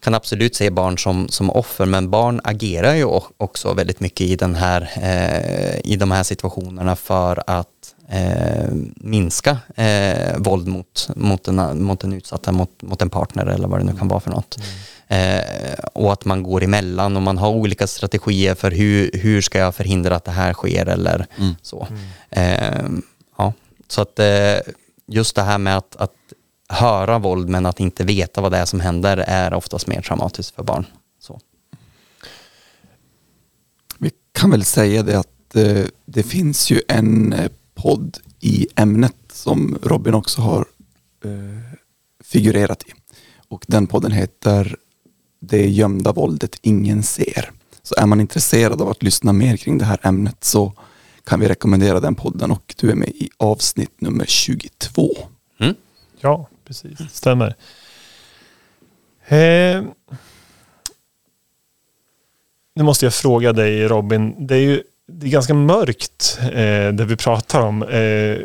[0.00, 3.04] kan absolut se barn som, som offer, men barn agerar ju
[3.36, 9.58] också väldigt mycket i, den här, eh, i de här situationerna för att eh, minska
[9.74, 13.84] eh, våld mot, mot, den, mot den utsatta, mot, mot en partner eller vad det
[13.84, 14.58] nu kan vara för något.
[15.08, 19.58] Eh, och att man går emellan och man har olika strategier för hur, hur ska
[19.58, 21.26] jag förhindra att det här sker eller
[21.62, 21.88] så.
[22.30, 22.88] Eh,
[23.38, 23.52] ja.
[23.88, 24.56] Så att eh,
[25.06, 26.12] just det här med att, att
[26.70, 30.54] höra våld men att inte veta vad det är som händer är oftast mer traumatiskt
[30.54, 30.86] för barn.
[31.20, 31.40] Så.
[33.98, 39.16] Vi kan väl säga det att eh, det finns ju en eh, podd i ämnet
[39.32, 40.66] som Robin också har
[41.24, 41.30] eh,
[42.24, 42.92] figurerat i.
[43.48, 44.76] Och den podden heter
[45.40, 47.50] Det gömda våldet ingen ser.
[47.82, 50.72] Så är man intresserad av att lyssna mer kring det här ämnet så
[51.24, 55.10] kan vi rekommendera den podden och du är med i avsnitt nummer 22.
[55.60, 55.74] Mm.
[56.20, 56.98] Ja, precis.
[57.12, 57.54] Stämmer.
[59.28, 59.82] Eh,
[62.74, 64.46] nu måste jag fråga dig Robin.
[64.46, 67.82] Det är ju det är ganska mörkt eh, det vi pratar om.
[67.82, 68.38] Eh,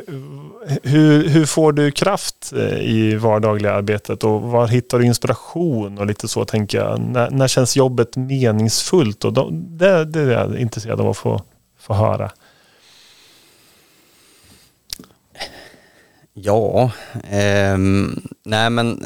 [0.83, 6.05] hur, hur får du kraft eh, i vardagliga arbetet och var hittar du inspiration och
[6.05, 6.99] lite så tänker jag.
[6.99, 9.25] När, när känns jobbet meningsfullt?
[9.25, 11.41] Och de, det, det är jag intresserad av att få,
[11.79, 12.31] få höra.
[16.37, 16.91] Ja,
[17.29, 17.77] eh,
[18.43, 19.05] nej men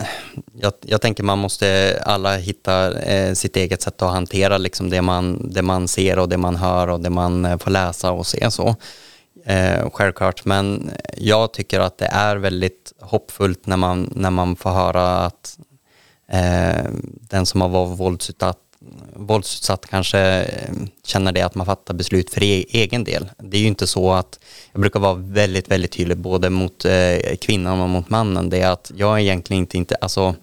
[0.53, 5.01] jag, jag tänker man måste alla hitta eh, sitt eget sätt att hantera liksom det,
[5.01, 8.27] man, det man ser och det man hör och det man eh, får läsa och
[8.27, 8.75] se så.
[9.45, 14.69] Eh, självklart, men jag tycker att det är väldigt hoppfullt när man, när man får
[14.69, 15.59] höra att
[16.31, 16.85] eh,
[17.29, 18.57] den som har varit våldsutsatt,
[19.13, 20.73] våldsutsatt kanske eh,
[21.05, 23.29] känner det att man fattar beslut för e- egen del.
[23.37, 24.39] Det är ju inte så att,
[24.71, 28.71] jag brukar vara väldigt, väldigt tydlig både mot eh, kvinnan och mot mannen, det är
[28.71, 30.35] att jag är egentligen inte, inte alltså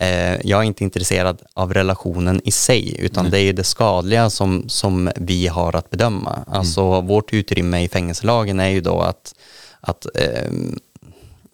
[0.00, 3.30] Eh, jag är inte intresserad av relationen i sig, utan Nej.
[3.30, 6.44] det är det skadliga som, som vi har att bedöma.
[6.46, 9.34] Alltså vårt utrymme i fängelselagen är ju då att,
[9.80, 10.06] att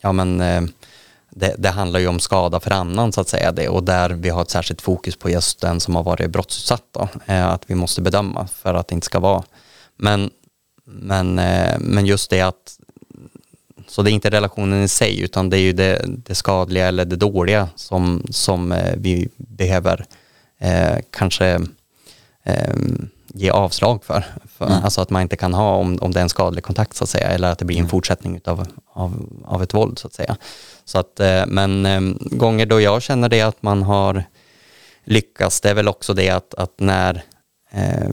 [0.00, 0.40] ja men
[1.34, 4.28] det, det handlar ju om skada för annan så att säga det och där vi
[4.28, 7.74] har ett särskilt fokus på just den som har varit brottsutsatt då, eh, att vi
[7.74, 9.42] måste bedöma för att det inte ska vara.
[9.96, 10.30] Men,
[10.84, 12.78] men, eh, men just det att
[13.88, 17.04] så det är inte relationen i sig utan det är ju det, det skadliga eller
[17.04, 20.04] det dåliga som, som eh, vi behöver
[20.58, 21.60] eh, kanske
[22.42, 22.74] eh,
[23.34, 24.24] ge avslag för.
[24.58, 24.84] för Mm.
[24.84, 27.10] Alltså att man inte kan ha om, om det är en skadlig kontakt så att
[27.10, 27.90] säga eller att det blir en Mm.
[27.90, 30.36] fortsättning utav, av, av ett våld så att säga.
[30.84, 34.24] Så att, eh, men ehm, gånger då jag känner det att man har
[35.04, 37.22] lyckats, det är väl också det att, att när
[37.72, 38.08] eh,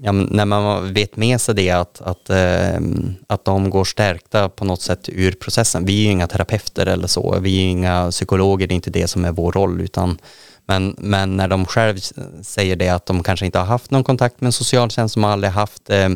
[0.00, 2.80] ja, när man vet med sig det att, att, eh,
[3.26, 5.84] att de går stärkta på något sätt ur processen.
[5.84, 8.90] Vi är ju inga terapeuter eller så, vi är ju inga psykologer, det är inte
[8.90, 10.18] det som är vår roll, utan
[10.66, 11.98] men, men när de själv
[12.42, 15.52] säger det att de kanske inte har haft någon kontakt med en socialtjänst, som aldrig
[15.52, 16.08] haft eh,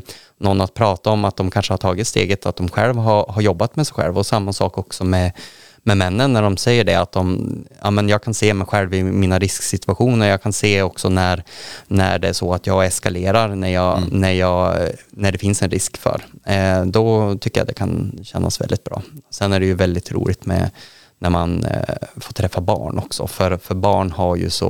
[0.42, 3.42] någon att prata om, att de kanske har tagit steget att de själv har, har
[3.42, 5.33] jobbat med sig själv och samma sak också med
[5.85, 8.94] med männen när de säger det att de, ja men jag kan se mig själv
[8.94, 11.44] i mina risksituationer, jag kan se också när,
[11.87, 14.09] när det är så att jag eskalerar, när, jag, Mm.
[14.12, 16.22] när, jag, när det finns en risk för.
[16.44, 19.02] Eh, då tycker jag det kan kännas väldigt bra.
[19.31, 20.70] Sen är det ju väldigt roligt med
[21.18, 24.68] när man eh, får träffa barn också, för, för barn har ju så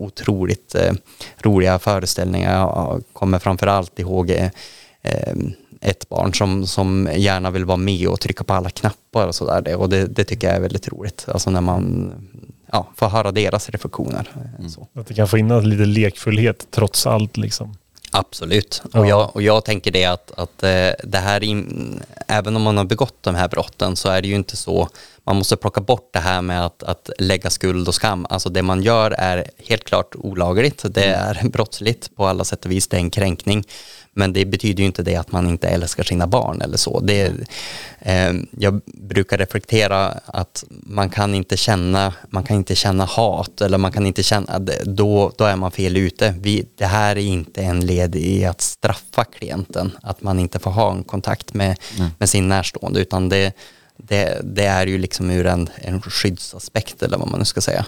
[0.00, 0.92] otroligt eh,
[1.42, 2.58] roliga föreställningar.
[2.58, 4.48] Jag kommer framför allt ihåg eh,
[5.80, 9.76] ett barn som, som gärna vill vara med och trycka på alla knappar och sådär.
[9.76, 11.26] Och det, det tycker jag är väldigt roligt.
[11.28, 12.12] Alltså när man
[12.72, 14.28] ja, får höra deras reflektioner.
[14.58, 14.70] Mm.
[14.70, 14.88] Så.
[14.94, 17.36] Att det kan få in lite lekfullhet trots allt.
[17.36, 17.76] Liksom.
[18.14, 18.82] Absolut.
[18.92, 19.00] Ja.
[19.00, 22.76] Och, jag, och jag tänker det att, att eh, det här, in, även om man
[22.76, 24.88] har begått de här brotten så är det ju inte så,
[25.24, 28.26] man måste plocka bort det här med att, att lägga skuld och skam.
[28.30, 32.70] Alltså det man gör är helt klart olagligt, det är brottsligt på alla sätt och
[32.70, 33.64] vis, det är en kränkning.
[34.14, 37.00] Men det betyder ju inte det att man inte älskar sina barn eller så.
[37.00, 37.32] Det,
[38.00, 43.78] eh, jag brukar reflektera att man kan inte känna, man kan inte känna hat eller
[43.78, 46.34] man kan inte känna, då, då är man fel ute.
[46.40, 50.70] Vi, det här är inte en led i att straffa klienten, att man inte får
[50.70, 52.10] ha en kontakt med, Mm.
[52.18, 53.52] med sin närstående, utan det,
[53.96, 57.86] det, det är ju liksom ur en, en skyddsaspekt eller vad man nu ska säga.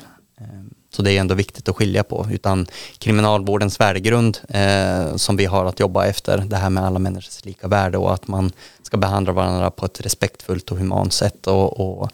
[0.94, 2.66] Så det är ändå viktigt att skilja på, utan
[2.98, 7.68] kriminalvårdens värdegrund eh, som vi har att jobba efter, det här med alla människors lika
[7.68, 8.52] värde och att man
[8.82, 12.10] ska behandla varandra på ett respektfullt och humant sätt och, och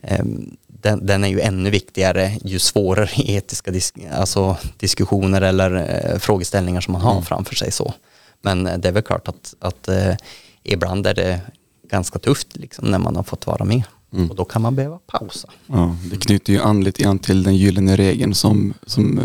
[0.00, 0.24] eh,
[0.66, 6.80] den, den är ju ännu viktigare ju svårare etiska dis alltså diskussioner eller eh, frågeställningar
[6.80, 7.24] som man har Mm.
[7.24, 7.72] framför sig.
[7.72, 7.94] så.
[8.42, 10.14] Men eh, det är väl klart att, att eh,
[10.62, 11.40] ibland är det
[11.90, 13.82] ganska tufft liksom, när man har fått vara med.
[14.12, 14.30] Mm.
[14.30, 15.48] Och då kan man behöva pausa.
[15.66, 19.24] Ja, det knyter ju an lite grann till den gyllene regeln som, som eh,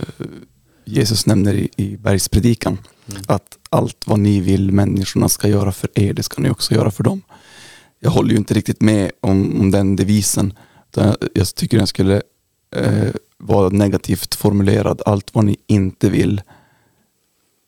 [0.85, 2.77] Jesus nämner i, i bergspredikan.
[3.09, 3.21] Mm.
[3.27, 6.91] Att allt vad ni vill människorna ska göra för er, det ska ni också göra
[6.91, 7.21] för dem.
[7.99, 10.53] Jag håller ju inte riktigt med om, om den devisen.
[10.95, 12.21] Jag, jag tycker den skulle
[12.75, 15.01] eh, vara negativt formulerad.
[15.05, 16.41] Allt vad ni inte vill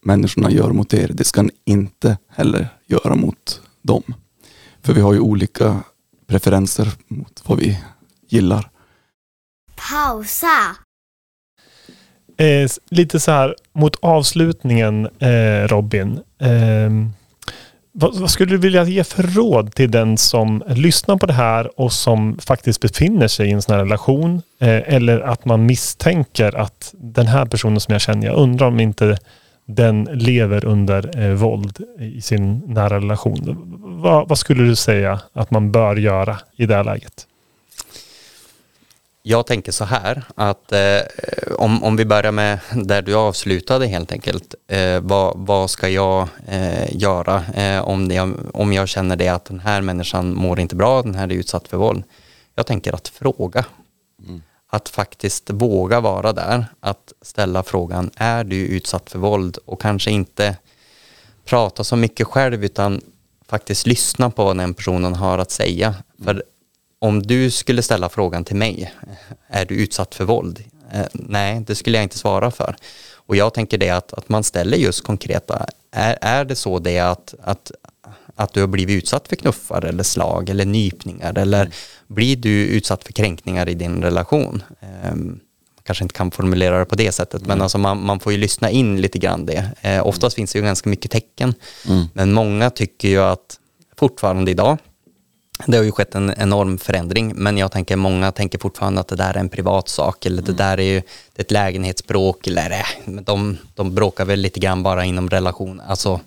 [0.05, 4.03] människorna gör mot er, det ska ni inte heller göra mot dem.
[4.81, 5.83] För vi har ju olika
[6.33, 7.79] preferenser mot vad vi
[8.29, 8.69] gillar.
[9.75, 10.75] Pausa.
[12.37, 16.19] Eh, lite så här mot avslutningen eh, Robin.
[16.39, 16.89] Eh,
[17.91, 21.79] vad, vad skulle du vilja ge för råd till den som lyssnar på det här
[21.79, 24.41] och som faktiskt befinner sig i en sån här relation?
[24.59, 28.79] Eh, eller att man misstänker att den här personen som jag känner, jag undrar om
[28.79, 29.17] inte
[29.75, 33.57] den lever under eh, våld i sin nära relation.
[34.03, 37.27] Vad, vad skulle du säga att man bör göra i det här läget?
[39.25, 40.99] Jag tänker så här att eh,
[41.57, 44.55] om, om vi börjar med där du avslutade helt enkelt.
[44.67, 48.19] Eh, vad, vad ska jag eh, göra eh, om, det,
[48.53, 51.67] om jag känner det att den här människan mår inte bra, den här är utsatt
[51.67, 52.03] för våld.
[52.55, 53.65] Jag tänker att fråga.
[54.73, 59.57] Att faktiskt våga vara där, att ställa frågan, är du utsatt för våld?
[59.65, 60.57] Och kanske inte
[61.45, 63.01] prata så mycket själv utan
[63.47, 65.95] faktiskt lyssna på vad den personen har att säga.
[66.23, 66.43] För
[66.99, 68.93] om du skulle ställa frågan till mig,
[69.47, 70.63] är du utsatt för våld?
[70.91, 72.75] Eh, nej, det skulle jag inte svara för.
[73.13, 76.99] Och jag tänker det att, att man ställer just konkreta, är, är det så det
[76.99, 77.71] att, att,
[78.35, 81.73] att du har blivit utsatt för knuffar eller slag eller nypningar eller
[82.13, 84.63] blir du utsatt för kränkningar i din relation?
[85.03, 85.39] Ehm,
[85.83, 88.69] kanske inte kan formulera det på det sättet, men alltså man, man får ju lyssna
[88.69, 89.71] in lite grann det.
[89.81, 91.53] Eh, oftast finns det ju ganska mycket tecken,
[91.89, 92.05] Mm.
[92.13, 93.59] men många tycker ju att
[93.97, 94.77] fortfarande idag,
[95.67, 99.15] det har ju skett en enorm förändring, men jag tänker många tänker fortfarande att det
[99.15, 100.57] där är en privat sak eller det Mm.
[100.57, 101.01] där är ju
[101.35, 102.85] ett lägenhetsbråk eller äh,
[103.21, 105.81] de, de bråkar väl lite grann bara inom relation.
[105.87, 106.19] Alltså,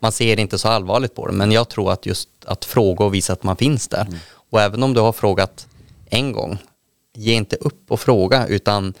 [0.00, 3.14] man ser inte så allvarligt på det, men jag tror att just att fråga och
[3.14, 4.06] visa att man finns där.
[4.52, 4.58] Mm.
[4.58, 5.66] Och även om du har frågat
[6.10, 6.58] en gång,
[7.14, 8.94] ge inte upp och fråga utan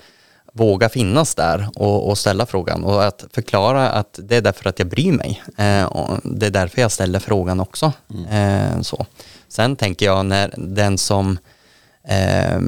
[0.52, 4.78] våga finnas där och, och ställa frågan och att förklara att det är därför att
[4.78, 5.42] jag bryr mig.
[5.56, 7.92] Eh, och det är därför jag ställer frågan också.
[8.30, 9.06] Eh, så.
[9.48, 11.38] Sen tänker jag när den som
[12.04, 12.60] eh,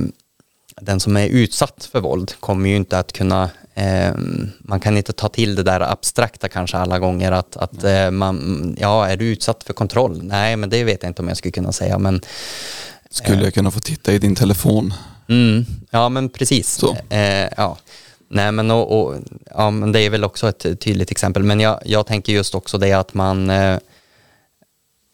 [0.80, 4.12] den som är utsatt för våld kommer ju inte att kunna eh,
[4.58, 8.76] man kan inte ta till det där abstrakta kanske alla gånger att, att eh, man,
[8.80, 10.20] ja är du utsatt för kontroll?
[10.22, 12.20] Nej men det vet jag inte om jag skulle kunna säga men
[13.10, 14.94] Skulle jag kunna få titta i din telefon?
[15.28, 16.82] Mm, ja men precis.
[17.10, 17.78] Eh, ja.
[18.28, 19.14] Nej men, och, och,
[19.50, 21.42] ja, men det är väl också ett tydligt exempel.
[21.42, 23.78] Men jag, jag tänker just också det att man eh,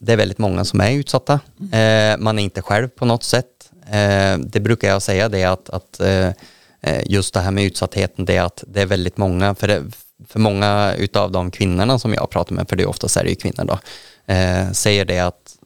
[0.01, 1.41] det är väldigt många som är utsatta.
[1.73, 3.47] Eh, man är inte själv på något sätt.
[3.91, 6.29] Eh, det brukar jag säga det att, att eh,
[6.81, 9.83] eh, just det här med utsattheten det är att det är väldigt många, för, det,
[10.29, 13.31] för många utav de kvinnorna som jag pratar med, för det är oftast är det
[13.31, 13.79] ju kvinnor då,
[14.33, 15.57] eh, säger det att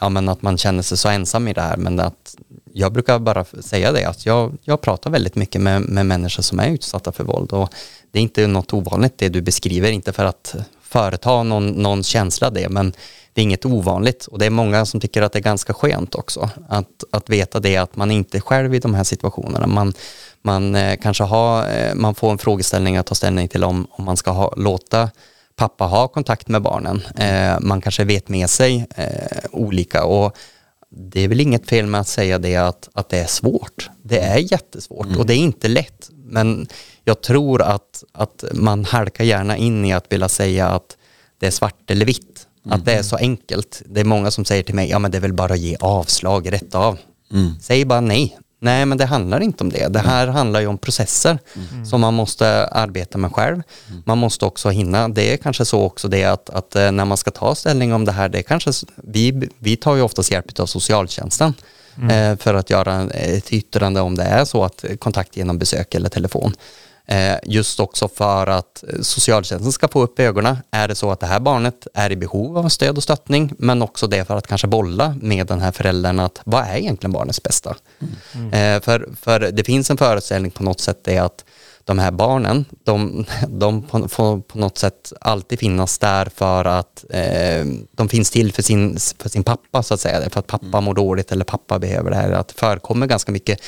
[0.00, 2.36] ja, men att man känner sig så ensam i det här men att
[2.72, 6.60] jag brukar bara säga det att jag, jag pratar väldigt mycket med, med människor som
[6.60, 7.68] är utsatta för våld och
[8.10, 10.54] det är inte något ovanligt det du beskriver, inte för att
[10.92, 12.92] företa någon, någon känsla det men
[13.32, 16.14] det är inget ovanligt och det är många som tycker att det är ganska skönt
[16.14, 19.66] också att, att veta det att man inte är själv i de här situationerna.
[19.66, 19.94] Man,
[20.42, 24.04] man eh, kanske har, eh, man får en frågeställning att ta ställning till om, om
[24.04, 25.10] man ska ha, låta
[25.56, 27.02] pappa ha kontakt med barnen.
[27.18, 30.36] Eh, man kanske vet med sig eh, olika och
[30.90, 33.90] det är väl inget fel med att säga det att, att det är svårt.
[34.02, 36.10] Det är jättesvårt och det är inte lätt.
[36.24, 36.68] Men
[37.04, 40.96] jag tror att, att man halkar gärna in i att vilja säga att
[41.38, 42.46] det är svart eller vitt.
[42.70, 43.82] Att det är så enkelt.
[43.86, 45.76] Det är många som säger till mig, ja men det är väl bara att ge
[45.80, 46.98] avslag rätt av.
[47.60, 48.38] Säg bara nej.
[48.60, 49.88] Nej, men det handlar inte om det.
[49.88, 51.38] Det här handlar ju om processer
[51.84, 53.62] som man måste arbeta med själv.
[54.04, 55.08] Man måste också hinna.
[55.08, 58.04] Det är kanske så också det att, att eh, när man ska ta ställning om
[58.04, 61.54] det här, det är kanske, vi, vi tar ju oftast hjälp av socialtjänsten
[62.10, 66.08] eh, för att göra ett yttrande om det är så att kontakt genom besök eller
[66.08, 66.54] telefon.
[67.06, 70.56] Eh, just också för att eh, socialtjänsten ska få upp ögonen.
[70.70, 73.82] Är det så att det här barnet är i behov av stöd och stöttning, men
[73.82, 77.42] också det för att kanske bolla med den här föräldern att vad är egentligen barnets
[77.42, 77.76] bästa?
[78.52, 81.44] Eh, för, för det finns en föreställning på något sätt det att
[81.84, 87.04] de här barnen, de, de på, får på något sätt alltid finnas där för att
[87.10, 90.80] eh, de finns till för sin, för sin pappa så att säga, för att pappa
[90.80, 92.30] mår dåligt eller pappa behöver det här.
[92.32, 93.60] Att det förekommer ganska mycket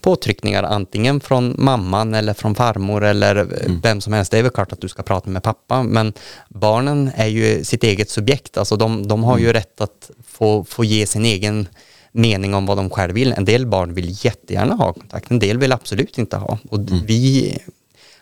[0.00, 4.30] påtryckningar antingen från mamman eller från farmor eller eh, vem som helst.
[4.30, 6.12] Det är väl klart att du ska prata med pappa, men
[6.48, 10.84] barnen är ju sitt eget subjekt, alltså de, de har ju rätt att få, få
[10.84, 11.68] ge sin egen
[12.12, 13.32] mening om vad de själv vill.
[13.32, 16.58] En del barn vill jättegärna ha kontakt, en del vill absolut inte ha.
[16.70, 17.58] Och vi,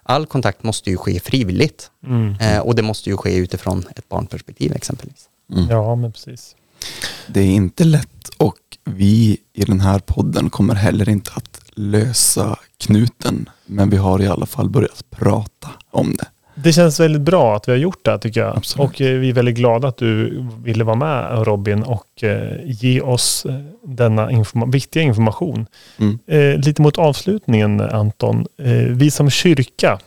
[0.03, 2.35] all kontakt måste ju ske frivilligt Mm.
[2.41, 5.29] eh, och det måste ju ske utifrån ett barnperspektiv exempelvis.
[5.71, 6.57] Ja, men precis.
[7.27, 12.59] Det är inte lätt och vi i den här podden kommer heller inte att lösa
[12.79, 13.49] knuten.
[13.67, 16.27] Men vi har i alla fall börjat prata om det.
[16.65, 18.57] Det känns väldigt bra att vi har gjort det här tycker jag.
[18.57, 18.89] Absolut.
[18.91, 23.01] Och eh, vi är väldigt glada att du ville vara med Robin och eh, ge
[23.01, 23.55] oss eh,
[23.85, 25.67] denna informa- viktiga information.
[25.99, 26.19] Mm.
[26.27, 28.47] Eh, lite mot avslutningen Anton.
[28.63, 29.99] Eh, vi som kyrka,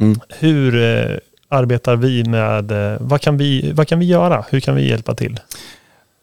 [0.00, 0.20] Mm.
[0.28, 1.16] hur eh,
[1.48, 4.44] arbetar vi med, vad, kan vi, vad kan vi göra?
[4.50, 5.40] Hur kan vi hjälpa till?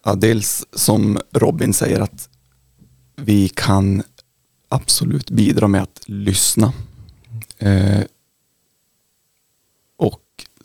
[0.06, 2.30] Ja, dels som Robin säger att
[3.16, 4.04] vi kan
[4.70, 6.74] absolut bidra med att lyssna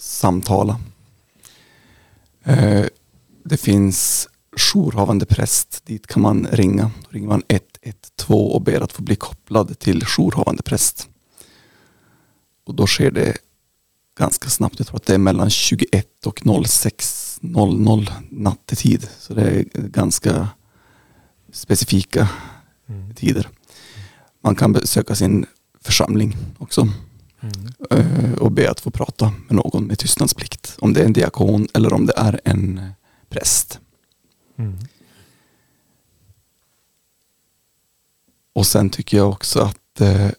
[0.05, 0.81] samtala.
[2.45, 2.85] Eh,
[3.45, 6.91] det finns jourhavande präst, dit kan man ringa.
[7.03, 11.09] Då ringer man 112 och ber att få bli kopplad till jourhavande präst.
[12.67, 13.37] Och då sker det
[14.19, 14.79] ganska snabbt.
[14.79, 19.09] Jag tror att det är mellan 21 och 06.00 nattetid.
[19.19, 20.49] Så det är ganska
[21.53, 22.29] specifika
[23.15, 23.49] tider.
[24.43, 25.47] Man kan besöka sin
[25.81, 26.89] församling också
[27.91, 30.77] eh, och be att få prata med någon med tystnadsplikt.
[30.81, 32.85] Om det är en diakon eller om det är en eh,
[33.29, 33.81] präst.
[34.59, 34.79] Mm.
[38.55, 40.31] Och sen tycker jag också att eh,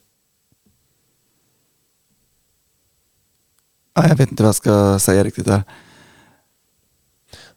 [3.94, 5.64] jag vet inte vad jag ska säga riktigt där.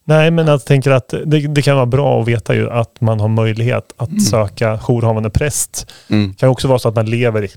[0.05, 3.21] Nej, men jag tänker att det, det kan vara bra att veta ju att man
[3.21, 4.21] har möjlighet att Mm.
[4.21, 5.87] söka jourhavande präst.
[6.09, 6.29] Mm.
[6.31, 7.49] Det kan också vara så att man lever i,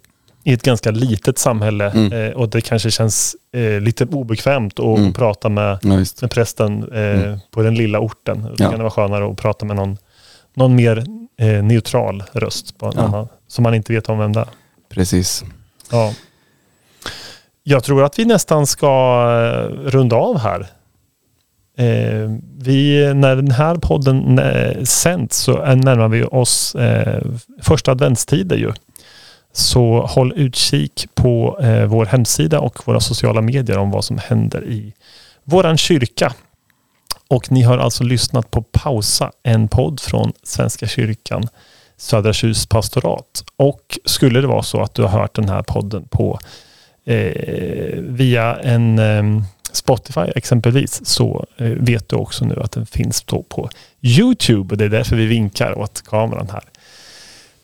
[0.43, 2.13] i ett ganska litet samhälle Mm.
[2.13, 5.13] eh, och det kanske känns eh, lite obekvämt att Mm.
[5.13, 5.89] prata med, Ja,
[6.21, 7.39] med prästen eh, Mm.
[7.51, 8.41] på den lilla orten.
[8.43, 8.69] Då Ja.
[8.69, 9.97] kan det vara skönare att prata med någon
[10.53, 11.03] någon mer
[11.37, 13.01] eh, neutral röst på Ja.
[13.01, 14.47] annan, som man inte vet om vem det är.
[14.89, 15.43] Precis.
[15.91, 16.13] Ja.
[17.63, 20.67] Jag tror att vi nästan ska eh, runda av här.
[21.77, 26.75] Eh, vi, när den här podden eh, sänds så är- närmar vi oss
[27.61, 28.71] första adventstider ju.
[29.53, 34.63] Så håll utkik på eh, vår hemsida och våra sociala medier om vad som händer
[34.63, 34.93] i
[35.43, 36.33] våran kyrka.
[37.27, 41.47] Och ni har alltså lyssnat på Pausa, en podd från Svenska kyrkan,
[41.97, 43.43] Södra Tjus pastorat.
[43.55, 46.39] Och skulle det vara så att du har hört den här podden på
[47.05, 53.21] eh, via en eh, Spotify exempelvis så eh, vet du också nu att den finns
[53.21, 53.69] då på
[54.01, 56.63] Youtube och det är därför vi vinkar åt kameran här.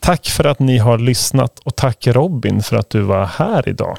[0.08, 3.97] Tack för att ni har lyssnat och tack Robin för att du var här idag.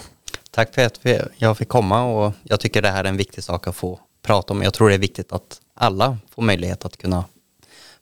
[0.51, 3.45] Tack för att vi- jag fick komma och jag tycker det här är en viktig
[3.45, 4.63] sak att få prata om.
[4.63, 7.25] Jag tror det är viktigt att alla får möjlighet att kunna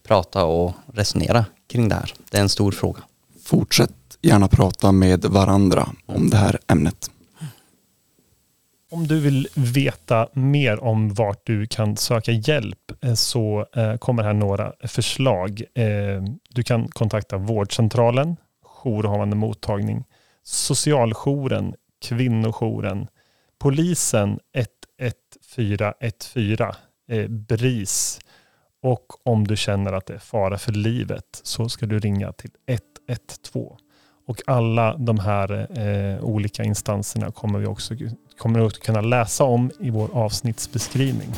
[0.06, 2.14] prata och resonera kring det här.
[2.30, 3.00] Det är en stor fråga.
[3.44, 3.92] Fortsätt
[4.22, 7.10] gärna prata med varandra om det här ämnet.
[8.96, 14.22] Om du vill veta mer om vart du kan söka hjälp eh, så eh, kommer
[14.22, 15.62] här några förslag.
[15.74, 20.04] Eh, du kan kontakta vårdcentralen, jourhavande mottagning,
[20.42, 21.74] socialjouren,
[22.04, 23.06] kvinnojouren,
[23.58, 24.38] polisen
[24.98, 26.74] 11414,
[27.28, 28.20] BRIS
[28.82, 32.50] och om du känner att det är fara för livet så ska du ringa till
[32.66, 33.76] 112.
[34.26, 37.94] Och alla de här eh, olika instanserna kommer vi också
[38.38, 41.28] kommer du att kunna läsa om i vår avsnittsbeskrivning.